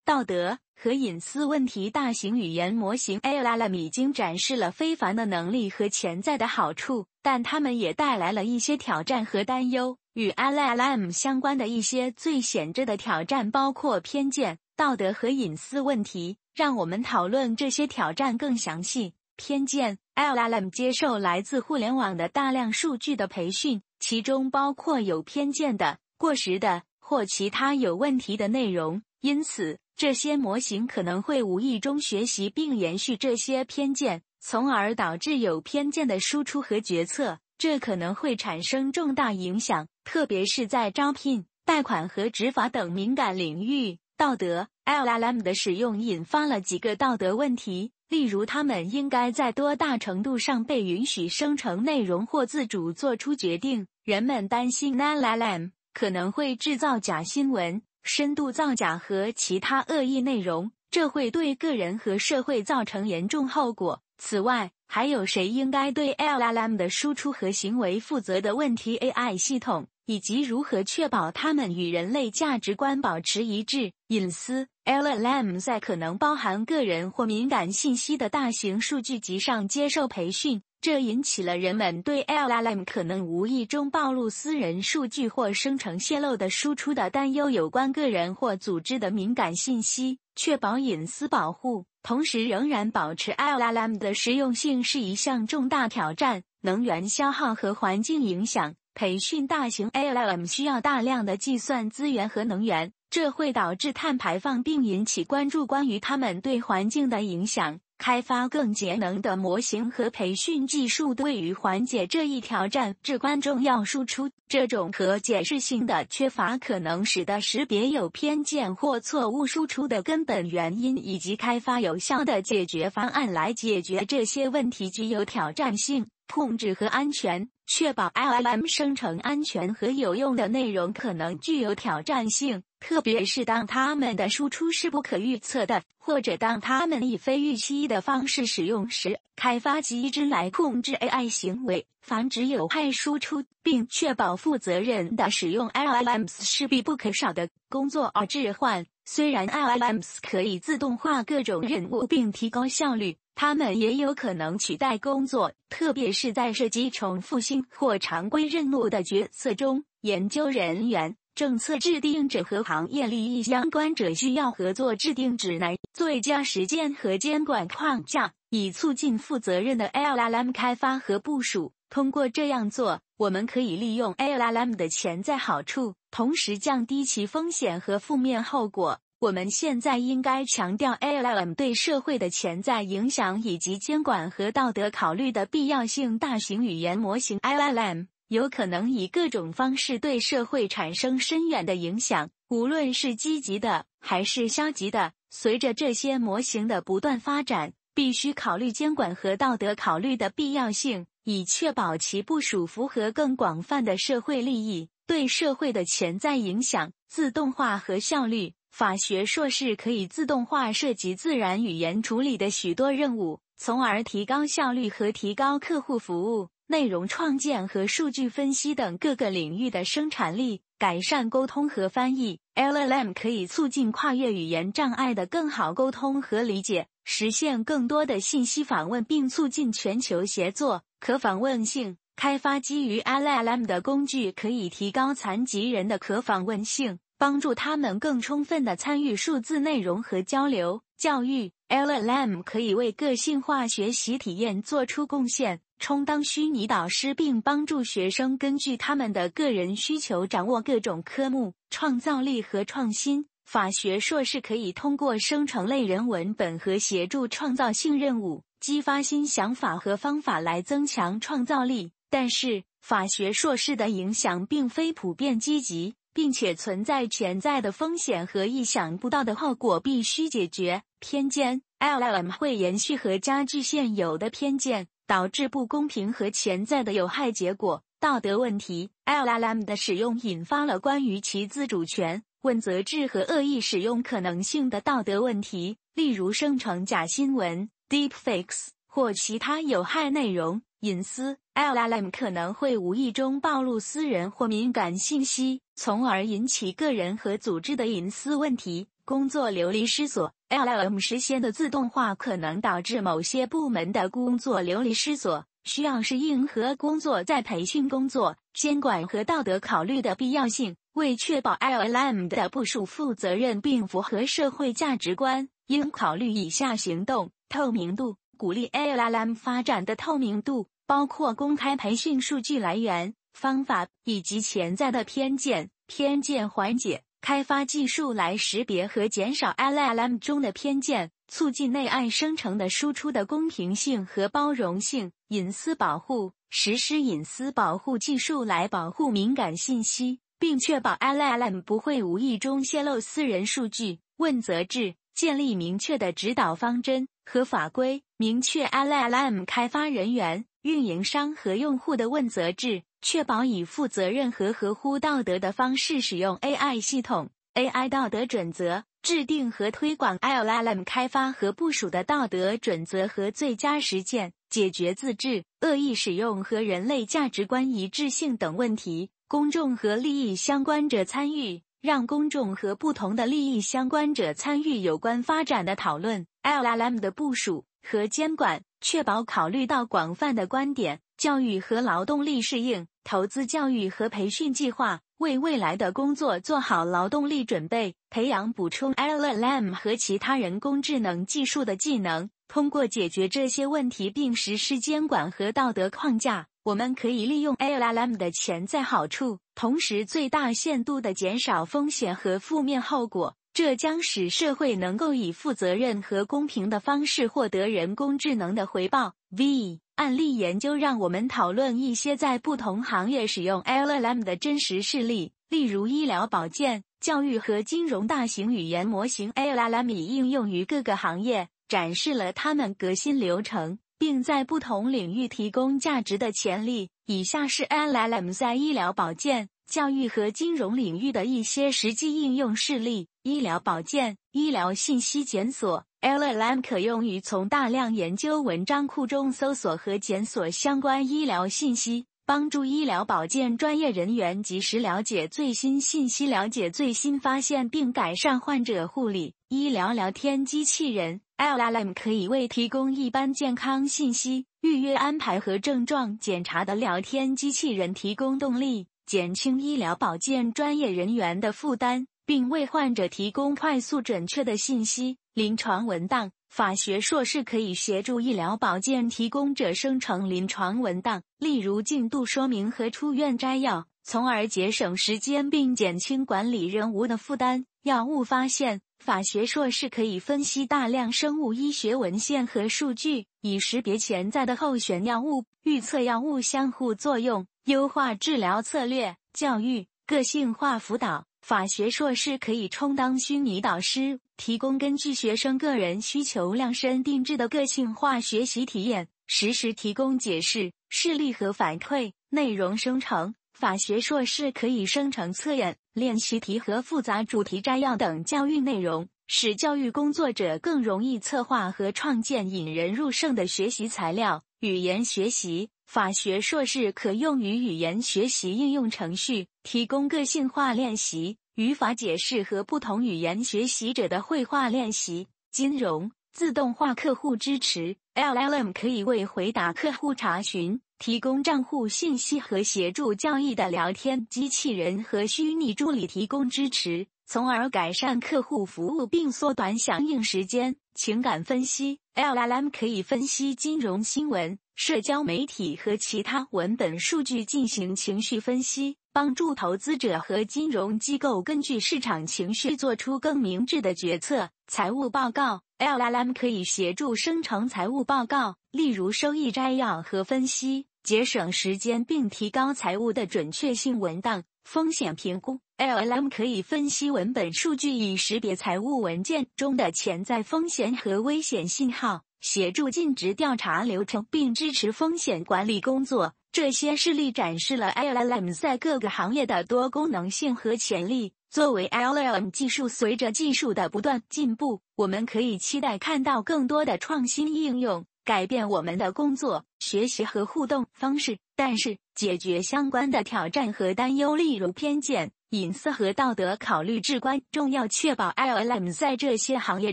[0.04, 1.90] 道德和隐私问题。
[1.90, 9.96] 大型语言模型 LLM 已经展示了非凡的能力和潜在的好处，但它们也带来了一些挑战和担忧。
[10.14, 16.38] 与 LLM 相关的一些最显著的挑战包括偏见、道德和隐私问题。
[16.52, 19.14] 让我们讨论这些挑战更详细。
[19.40, 29.00] 偏见，LLM 接受来自互联网的大量数据的培训，其中包括有偏见的、过时的或其他有问题的内容。
[29.22, 37.38] 因此，这些模型可能会无意中学习并延续这些偏见，从而导致有偏见的输出和决策。
[37.56, 43.96] 这可能会产生重大影响，特别是在招聘、贷款和执法等敏感领域。
[44.18, 47.92] 道德 LLM 的使用引发了几个道德问题。
[48.10, 53.86] 例如，他们应该在多大程度上被允许生成内容或自主做出决定？
[54.04, 64.02] 人们担心 LLM 可能会制造假新闻、深度造假和其他恶意内容，这会对个人和社会造成严重后果。
[64.18, 69.86] 此外，还有谁应该对 LLM 的输出和行为负责的问题？AI 系统。
[70.10, 73.92] 以及如何确保它们与人类价值观保持一致。
[74.08, 87.48] 隐私 LLM 在可能包含个人或敏感信息的大型数据集上接受培训，这引起了人们对 LLM 可能无意中暴露私人数据或生成泄露的输出的担忧。
[87.48, 96.42] 有关个人或组织的敏感信息，确保隐私保护，同时仍然保持 LLM 的实用性是一项重大挑战。
[96.62, 98.74] 能源消耗和环境影响。
[99.00, 107.80] 培训大型 LLM 需要大量的计算资源和能源，这会导致碳排放并引起关注关于它们对环境的影响。
[107.96, 113.82] 开发更节能的模型和培训技术对于缓解这一挑战至关重要。
[113.82, 126.06] 输出这种可解释性的缺乏可能使得识别有偏见或错误输出的根本原因，以及开发有效的解决方案来解决这些问题具有挑战性。
[126.32, 139.20] 控制和安全，确保 LLM 生成安全和有用的内容可能具有挑战性，特别是当它们的输出是不可预测的，或者当它们以非预期的方式使用时。
[139.36, 148.10] 开发机制来控制 AI 行为，防止有害输出，并确保负责任的使用 LLMs 是必不可少的工作。
[148.12, 153.16] 而置换，虽然 LLMs 可以自动化各种任务并提高效率。
[153.40, 159.82] 他们也有可能取代工作，特别是在涉及重复性或常规任务的决策中。
[160.02, 171.72] 研究人员、政策制定者和行业利益相关者需要合作制定指南、最佳实践和监管框架，以促进负责任的 LLM 开发和部署。
[171.88, 179.00] 通过这样做，我们可以利用 LLM 的潜在好处，同时降低其风险和负面后果。
[179.20, 186.18] 我们现在应该强调 LLM 对社会的潜在影响以及监管和道德考虑的必要性。
[186.18, 195.12] 大型语言模型 LLM 有可能以各种方式对社会产生深远的影响，无论是积极的还是消极的。
[195.28, 204.88] 随着这些模型的不断发展，必须考虑监管和道德考虑的必要性，以确保其部署符合更广泛的社会利益。
[205.06, 208.54] 对社会的潜在影响、自动化和效率。
[208.80, 222.38] 法学硕士可以自动化涉及自然语言处理的许多任务，从而提高效率和提高客户服务、内容创建和数据分析等各个领域的生产力，改善沟通和翻译。
[222.54, 230.84] LLM 可以促进跨越语言障碍的更好沟通和理解，实现更多的信息访问，并促进全球协作。
[231.00, 236.98] 可访问性开发基于 LLM 的工具可以提高残疾人的可访问性。
[237.20, 240.82] 帮助他们更充分地参与数字内容和交流。
[240.96, 251.52] 教育 LLM 可以为个性化学习体验做出贡献，充当虚拟导师，并帮助学生根据他们的个人需求掌握各种科目。
[251.68, 261.92] 创造力和创新法学硕士可以通过生成类人文本和协助创造性任务，激发新想法和方法来增强创造力。
[262.08, 265.96] 但是，法学硕士的影响并非普遍积极。
[266.12, 270.82] 并且存在潜在的风险和意想不到的后果，必须解决。
[270.98, 277.82] 偏见 LLM 会延续和加剧现有的偏见，导致不公平和潜在的有害结果。
[277.98, 290.62] 道德问题 LLM 的使用引发了关于其自主权、问责制和恶意使用可能性的道德问题，例如生成假新闻 （deepfakes） 或其他有害内容。
[290.80, 295.60] 隐私 LLM 可能会无意中暴露私人或敏感信息。
[295.76, 298.86] 从而引起个人和组织的隐私问题。
[299.04, 310.76] 工作流离失所，LLM 实现的自动化可能导致某些部门的工作流离失所，需要适应和工作在培训工作、监管和道德考虑的必要性。
[310.92, 325.68] 为确保 LLM 的部署负责任并符合社会价值观，应考虑以下行动：透明度，鼓励 LLM 发展的透明度，包括公开培训数据来源、方法以及潜在的偏见。
[325.86, 335.12] 偏见缓解，开发技术来识别和减少 LLM 中的偏见，促进内按生成的输出的公平性和包容性。
[335.28, 340.20] 隐私保护，实施隐私保护技术来保护敏感信息。
[340.38, 343.98] 并确保 LLM 不会无意中泄露私人数据。
[344.16, 357.28] 问责制建立明确的指导方针和法规，明确 LLM 开发人员、运营商和用户的问责制，确保以负责任和合乎道德的方式使用 AI 系统。
[357.52, 369.10] AI 道德准则制定和推广 LLM 开发和部署的道德准则和最佳实践，解决自制、恶意使用和人类价值观一致性等问题。
[369.28, 376.26] 公众和利益相关者参与，让公众和不同的利益相关者参与有关发展的讨论。
[376.42, 381.00] LLM 的部署和监管，确保考虑到广泛的观点。
[381.16, 392.28] 教育和劳动力适应，投资教育和培训计划，为未来的工作做好劳动力准备，培养补充 LLM 和其他人工智能技术的技能。
[392.48, 396.46] 通过解决这些问题并实施监管和道德框架。
[396.62, 403.36] 我们可以利用 LLM 的潜在好处，同时最大限度地减少风险和负面后果。
[403.52, 409.12] 这将使社会能够以负责任和公平的方式获得人工智能的回报。
[409.28, 423.78] V 案例研究让我们讨论一些在不同行业使用 LLM 的真实事例，例如医疗保健、教育和金融大型语言模型 LLM 应用于各个行业，展示了他们革新流程。
[424.00, 426.88] 并在不同领域提供价值的潜力。
[427.04, 433.08] 以下是 LLM 在医疗保健、教育和金融领域的一些实际应用事例。
[433.24, 449.34] 医疗保健、医疗信息检索 LLM 可用于从大量研究文章库中搜索和检索相关医疗信息，帮助医疗保健专业人员及时了解最新信息、了解最新发现并改善患者护理。
[449.50, 451.20] 医疗聊天机器人。
[451.40, 465.16] LLM 可以为提供一般健康信息、预约安排和症状检查的聊天机器人提供动力，减轻医疗保健专业人员的负担，并为患者提供快速准确的信息。
[465.32, 477.64] 临床文档法学硕士可以协助医疗保健提供者生成临床文档，例如进度说明和出院摘要，从而节省时间并减轻管理任务的负担。
[477.84, 478.82] 药物发现。
[479.00, 489.16] 法学硕士可以分析大量生物医学文献和数据，以识别潜在的候选药物，预测药物相互作用，优化治疗策略。
[489.32, 502.12] 教育个性化辅导，法学硕士可以充当虚拟导师，提供根据学生个人需求量身定制的个性化学习体验，实时提供解释、示例和反馈。
[502.28, 503.34] 内容生成。
[503.60, 514.42] 法学硕士可以生成测验、练习题和复杂主题摘要等教育内容，使教育工作者更容易策划和创建引人入胜的学习材料。
[514.60, 525.28] 语言学习法学硕士可用于语言学习应用程序，提供个性化练习、语法解释和不同语言学习者的绘画练习。
[525.52, 530.80] 金融自动化客户支持 LLM 可以为回答客户查询。
[531.00, 540.76] 提供账户信息和协助交易的聊天机器人和虚拟助理提供支持，从而改善客户服务并缩短响应时间。
[540.94, 554.50] 情感分析 LLM 可以分析金融新闻、社交媒体和其他文本数据进行情绪分析，帮助投资者和金融机构根据市场情绪做出更明智的决策。
[554.66, 560.84] 财务报告 LLM 可以协助生成财务报告，例如收益摘要和分析。
[561.02, 563.98] 节省时间并提高财务的准确性。
[563.98, 576.34] 文档风险评估 LLM 可以分析文本数据，以识别财务文件中的潜在风险和危险信号，协助尽职调查流程，并支持风险管理工作。
[576.52, 581.32] 这些事例展示了 LLM 在各个行业的多功能性和潜力。
[581.48, 588.04] 作为 LLM 技术，随着技术的不断进步，我们可以期待看到更多的创新应用。
[588.24, 597.88] 改变我们的工作、学习和互动方式，但是解决相关的挑战和担忧，例如偏见、隐私和道德考虑至关重要。
[597.88, 599.92] 确保 LLM 在这些行业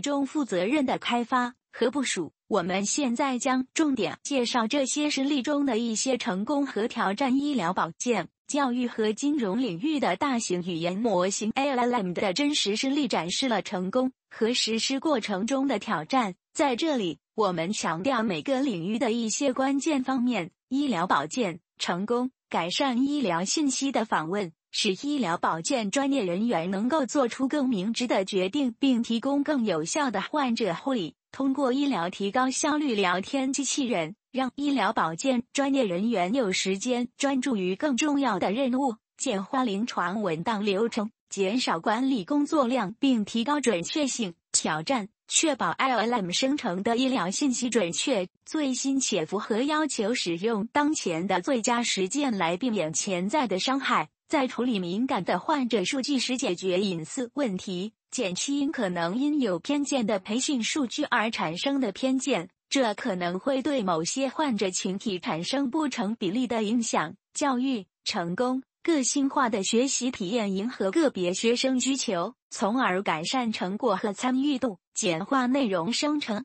[0.00, 2.32] 中负责任的开发和部署。
[2.48, 16.34] 我们现在将重点介绍这些实例中的一些成功和挑战：医疗保健、教育和金融领域的大型语言模型 LLM 的真实实例展示了成功和实施过程中的挑战。
[16.58, 31.14] 在这里，我们强调每个领域的一些关键方面：医疗保健成功，改善医疗信息的访问，使医疗保健专业人员能够做出更明智的决定，并提供更有效的患者护理。
[31.30, 34.16] 通过医疗提高效率聊天机器人。
[34.32, 44.34] 让医疗保健专业人员有时间专注于更重要的任务，简化临床文档流程，减少管理工作量，并提高准确性。
[44.50, 54.08] 挑战：确保 LLM 生成的医疗信息准确、最新且符合要求，使用当前的最佳实践来避免潜在的伤害。
[54.26, 62.48] 在处理敏感的患者数据时，解决隐私问题，减轻可能因有偏见的培训数据而产生的偏见。
[62.70, 67.14] 这可能会对某些患者群体产生不成比例的影响。
[67.32, 76.44] 教育成功，个性化的学习体验迎合个别学生需求，从而改善成果和参与度，简化内容生成，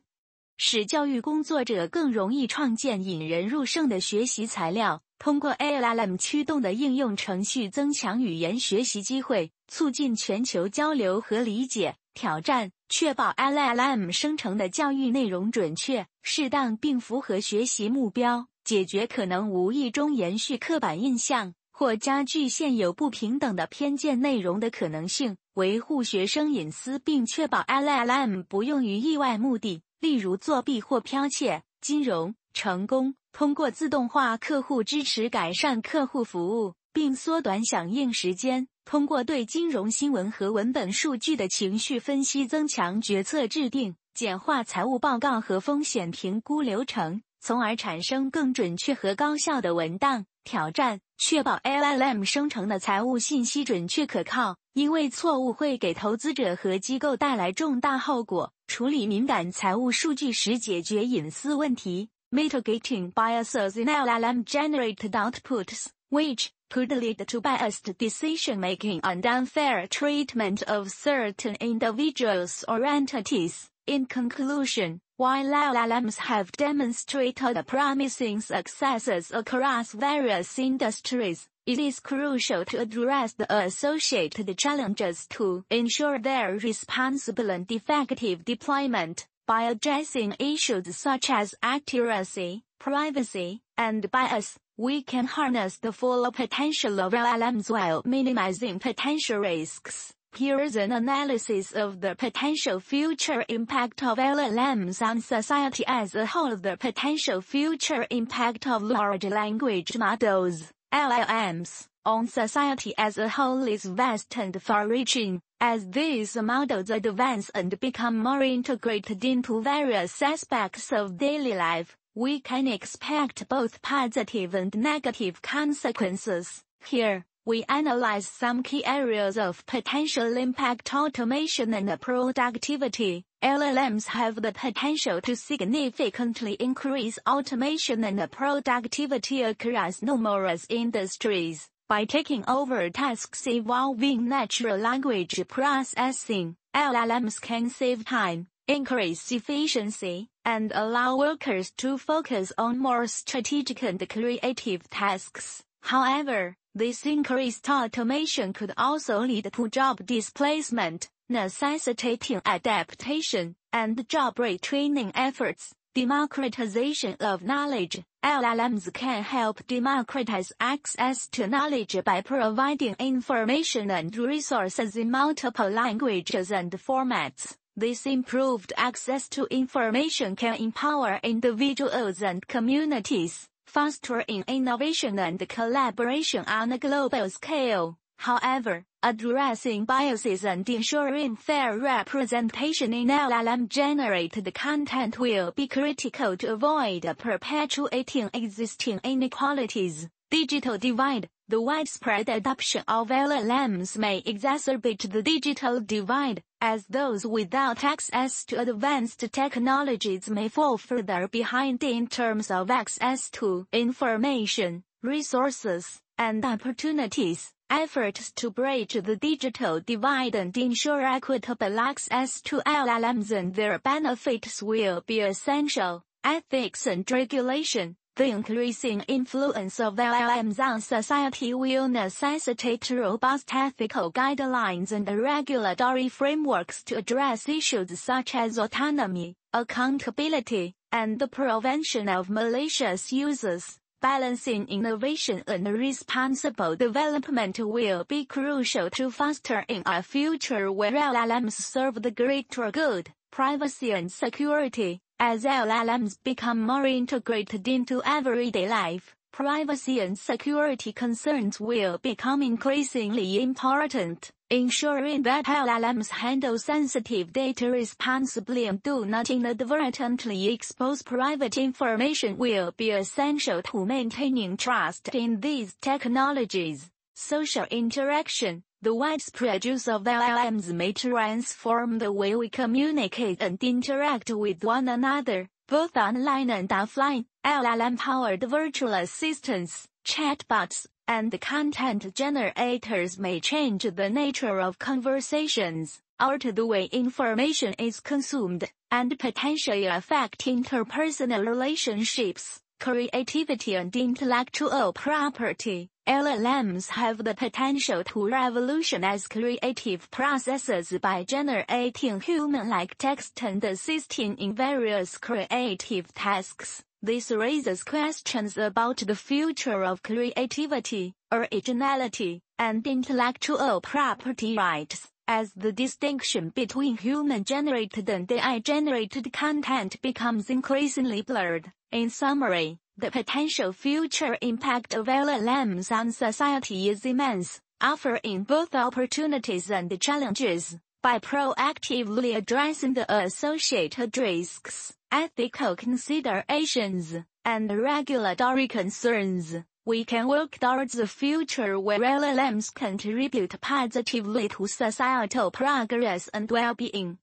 [0.56, 5.02] 使教育工作者更容易创建引人入胜的学习材料。
[5.18, 11.96] 通过 LLM 驱动的应用程序，增强语言学习机会，促进全球交流和理解。
[12.12, 12.70] 挑战。
[12.88, 31.64] 确保 LLM 生成的教育内容准确、适当并符合学习目标，解决可能无意中延续刻板印象或加剧现有不平等的偏见内容的可能性，维护学生隐私，并确保 LLM 不用于意外目的，例如作弊或剽窃。
[31.80, 38.68] 金融成功，通过自动化客户支持改善客户服务，并缩短响应时间。
[38.84, 50.24] 通过对金融新闻和文本数据的情绪分析，增强决策制定，简化财务报告和风险评估流程，从而产生更准确和高效的文档。
[50.43, 58.53] 挑战：确保 LLM 生成的财务信息准确可靠，因为错误会给投资者和机构带来重大后果。
[58.67, 62.09] 处理敏感财务数据时，解决隐私问题。
[62.31, 71.55] Mitigating biases in LLM-generated outputs, which could lead to biased decision-making and unfair treatment of certain
[71.55, 73.63] individuals or entities.
[73.87, 82.80] In conclusion, while LLMs have demonstrated promising successes across various industries, it is crucial to
[82.80, 91.30] address the associated challenges to ensure their responsible and effective deployment by addressing issues such
[91.30, 94.58] as accuracy, privacy, and bias.
[94.76, 100.12] We can harness the full potential of LLMs while minimizing potential risks.
[100.36, 106.56] Here's an analysis of the potential future impact of LLMs on society as a whole.
[106.56, 113.84] The potential future impact of large language models, LLMs, on society as a whole is
[113.84, 115.40] vast and far-reaching.
[115.60, 122.40] As these models advance and become more integrated into various aspects of daily life, we
[122.40, 126.64] can expect both positive and negative consequences.
[126.84, 133.24] Here, we analyze some key areas of potential impact automation and productivity.
[133.42, 141.68] LLMs have the potential to significantly increase automation and productivity across numerous industries.
[141.86, 150.72] By taking over tasks involving natural language processing, LLMs can save time, increase efficiency, and
[150.74, 155.62] allow workers to focus on more strategic and creative tasks.
[155.82, 165.12] However, this increased automation could also lead to job displacement, necessitating adaptation and job retraining
[165.14, 165.72] efforts.
[165.94, 168.02] Democratization of knowledge.
[168.24, 176.50] LLMs can help democratize access to knowledge by providing information and resources in multiple languages
[176.50, 177.56] and formats.
[177.76, 186.72] This improved access to information can empower individuals and communities, fostering innovation and collaboration on
[186.72, 187.98] a global scale.
[188.18, 197.12] However, addressing biases and ensuring fair representation in LLM-generated content will be critical to avoid
[197.18, 200.08] perpetuating existing inequalities.
[200.30, 201.28] Digital divide.
[201.46, 208.60] The widespread adoption of LLMs may exacerbate the digital divide, as those without access to
[208.60, 217.52] advanced technologies may fall further behind in terms of access to information, resources, and opportunities.
[217.68, 224.62] Efforts to bridge the digital divide and ensure equitable access to LLMs and their benefits
[224.62, 226.04] will be essential.
[226.24, 234.92] Ethics and regulation The increasing influence of LLMs on society will necessitate robust ethical guidelines
[234.92, 243.10] and regulatory frameworks to address issues such as autonomy, accountability, and the prevention of malicious
[243.10, 243.80] uses.
[244.00, 252.00] Balancing innovation and responsible development will be crucial to fostering a future where LLMs serve
[252.00, 255.00] the greater good, privacy and security.
[255.20, 263.40] As LLMs become more integrated into everyday life, privacy and security concerns will become increasingly
[263.40, 264.32] important.
[264.50, 272.72] Ensuring that LLMs handle sensitive data responsibly and do not inadvertently expose private information will
[272.76, 276.90] be essential to maintaining trust in these technologies.
[277.14, 284.28] Social interaction the widespread use of LLMs may transform the way we communicate and interact
[284.28, 287.24] with one another, both online and offline.
[287.46, 296.66] LLM-powered virtual assistants, chatbots, and content generators may change the nature of conversations, alter the
[296.66, 305.88] way information is consumed, and potentially affect interpersonal relationships, creativity and intellectual property.
[306.06, 314.54] LLMs have the potential to revolutionize creative processes by generating human-like text and assisting in
[314.54, 316.84] various creative tasks.
[317.02, 325.72] This raises questions about the future of creativity, originality, and intellectual property rights, as the
[325.72, 331.72] distinction between human-generated and AI-generated content becomes increasingly blurred.
[331.92, 339.70] In summary, the potential future impact of LLMs on society is immense, offering both opportunities
[339.70, 340.76] and challenges.
[341.02, 347.14] By proactively addressing the associated risks, ethical considerations,
[347.44, 355.50] and regulatory concerns, we can work towards a future where LLMs contribute positively to societal
[355.50, 357.18] progress and well-being.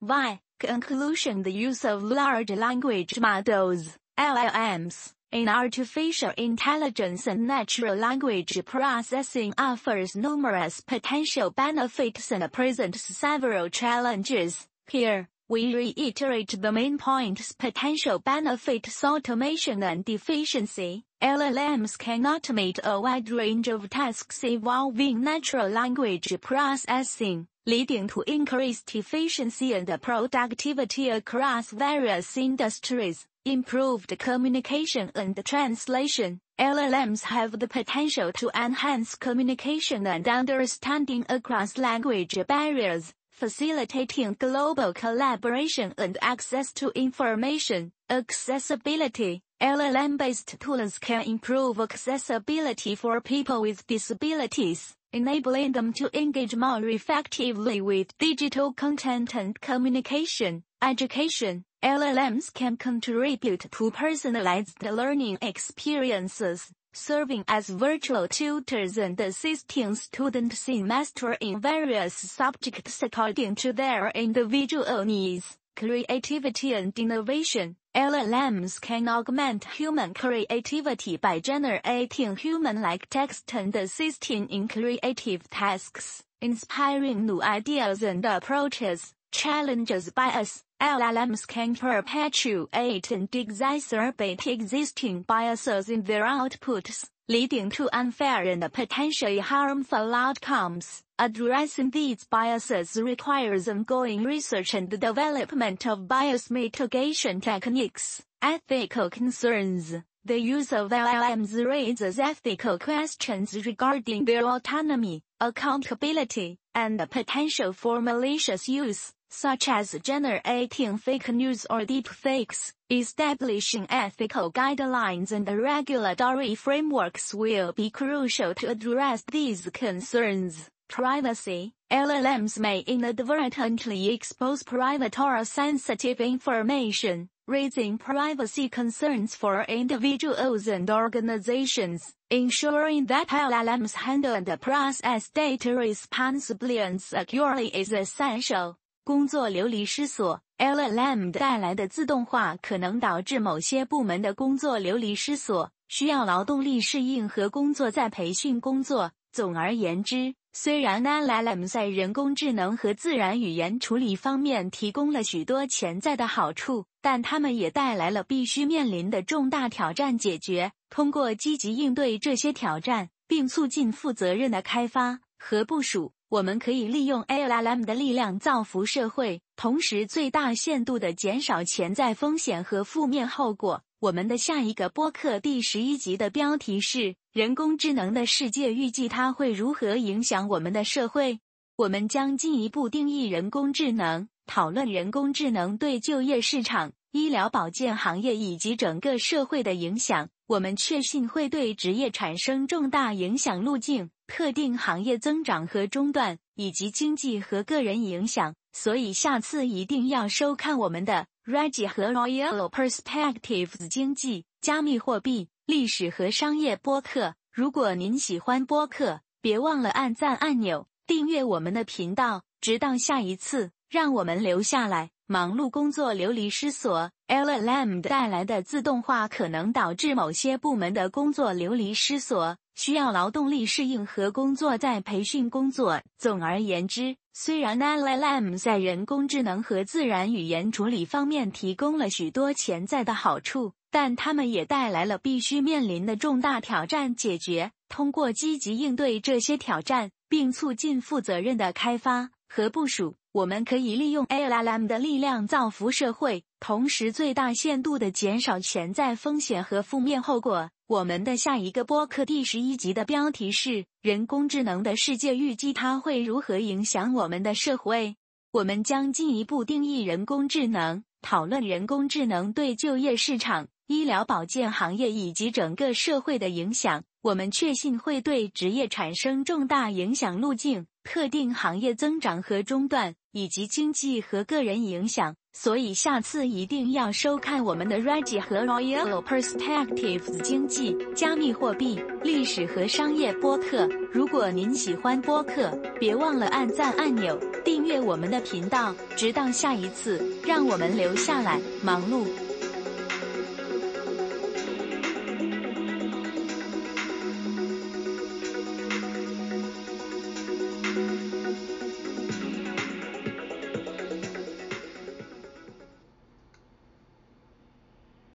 [0.00, 0.40] Why?
[0.58, 9.54] Conclusion The use of large language models LLMs, in artificial intelligence and natural language processing
[9.56, 14.68] offers numerous potential benefits and presents several challenges.
[14.88, 21.06] Here, we reiterate the main points potential benefits automation and efficiency.
[21.22, 28.94] LLMs can automate a wide range of tasks involving natural language processing, leading to increased
[28.94, 33.26] efficiency and productivity across various industries.
[33.46, 36.40] Improved communication and translation.
[36.60, 45.94] LLMs have the potential to enhance communication and understanding across language barriers, facilitating global collaboration
[45.96, 47.90] and access to information.
[48.10, 49.40] Accessibility.
[49.62, 57.80] LLM-based tools can improve accessibility for people with disabilities, enabling them to engage more effectively
[57.80, 60.62] with digital content and communication.
[60.82, 61.64] Education.
[61.82, 70.86] LLMs can contribute to personalized learning experiences, serving as virtual tutors and assisting students in
[70.86, 75.56] mastering various subjects according to their individual needs.
[75.74, 77.76] Creativity and innovation.
[77.96, 87.24] LLMs can augment human creativity by generating human-like text and assisting in creative tasks, inspiring
[87.24, 89.14] new ideas and approaches.
[89.32, 90.62] Challenges bias.
[90.80, 99.40] LLMs can perpetuate and exacerbate existing biases in their outputs, leading to unfair and potentially
[99.40, 101.02] harmful outcomes.
[101.18, 108.22] Addressing these biases requires ongoing research and the development of bias mitigation techniques.
[108.40, 109.94] Ethical concerns.
[110.24, 118.00] The use of LLMs raises ethical questions regarding their autonomy, accountability, and the potential for
[118.00, 127.32] malicious use such as generating fake news or deepfakes, establishing ethical guidelines and regulatory frameworks
[127.32, 130.68] will be crucial to address these concerns.
[130.88, 131.72] Privacy.
[131.92, 142.14] LLMs may inadvertently expose private or sensitive information, raising privacy concerns for individuals and organizations.
[142.30, 148.76] Ensuring that LLMs handle and process data responsibly and securely is essential.
[149.02, 159.12] 工作流离失所，LLM 带来的自动化可能导致某些部门的工作流离失所，需要劳动力适应和工作在培训工作。
[159.32, 170.72] 总而言之，虽然 LLM 在人工智能和自然语言处理方面提供了许多潜在的好处，但他们也带来了必须面临的重大挑战解决。
[170.90, 183.82] 通过积极应对这些挑战，并促进负责任的开发和部署，我们可以利用 LLM 的力量造福社会，同时最大限度地减少潜在风险和负面后果。
[183.98, 191.40] 我们的下一个播客第十一集的标题是“人工智能的世界”，预计它会如何影响我们的社会？
[191.74, 196.92] 我们将进一步定义人工智能，讨论人工智能对就业市场。
[197.10, 203.64] 医疗保健行业以及整个社会的影响，我们确信会对职业产生重大影响。
[203.64, 208.54] 路径、特定行业增长和中断，以及经济和个人影响。
[208.72, 217.34] 所以下次一定要收看我们的 Reggie 和 Royal Perspectives 经济、加密货币、历史和商业播客。
[217.52, 222.44] 如果您喜欢播客，别忘了按赞按钮，订阅我们的频道。
[222.60, 225.10] 直到下一次，让我们留下来。
[225.26, 236.00] 忙碌工作流离失所，LLM 带来的自动化可能导致某些部门的工作流离失所，需要劳动力适应和工作在培训工作。
[236.16, 247.14] 总而言之，虽然 LLM 在人工智能和自然语言处理方面提供了许多潜在的好处，但它们也带来了必须面临的重大挑战。
[247.14, 253.16] 解决通过积极应对这些挑战，并促进负责任的开发和部署。
[253.32, 260.70] 我们可以利用 LLM 的力量造福社会，同时最大限度地减少潜在风险和负面后果。
[260.90, 268.16] 我们的下一个播客第十一集的标题是“人工智能的世界”，预计它会如何影响我们的社会。
[268.50, 277.04] 我们将进一步定义人工智能，讨论人工智能对就业市场、医疗保健行业以及整个社会的影响。
[277.22, 280.40] 我们确信会对职业产生重大影响。
[280.40, 280.86] 路径。
[281.02, 285.34] 特定行业增长和中断，以及经济和个人影响。
[285.52, 293.88] 所以下次一定要收看我们的 Reggie 和 Royal Perspectives 经济、加密货币、历史和商业播客。
[294.12, 298.94] 如果您喜欢播客，别忘了按赞按钮，订阅我们的频道。
[299.16, 302.26] 直到下一次，让我们留下来，忙碌。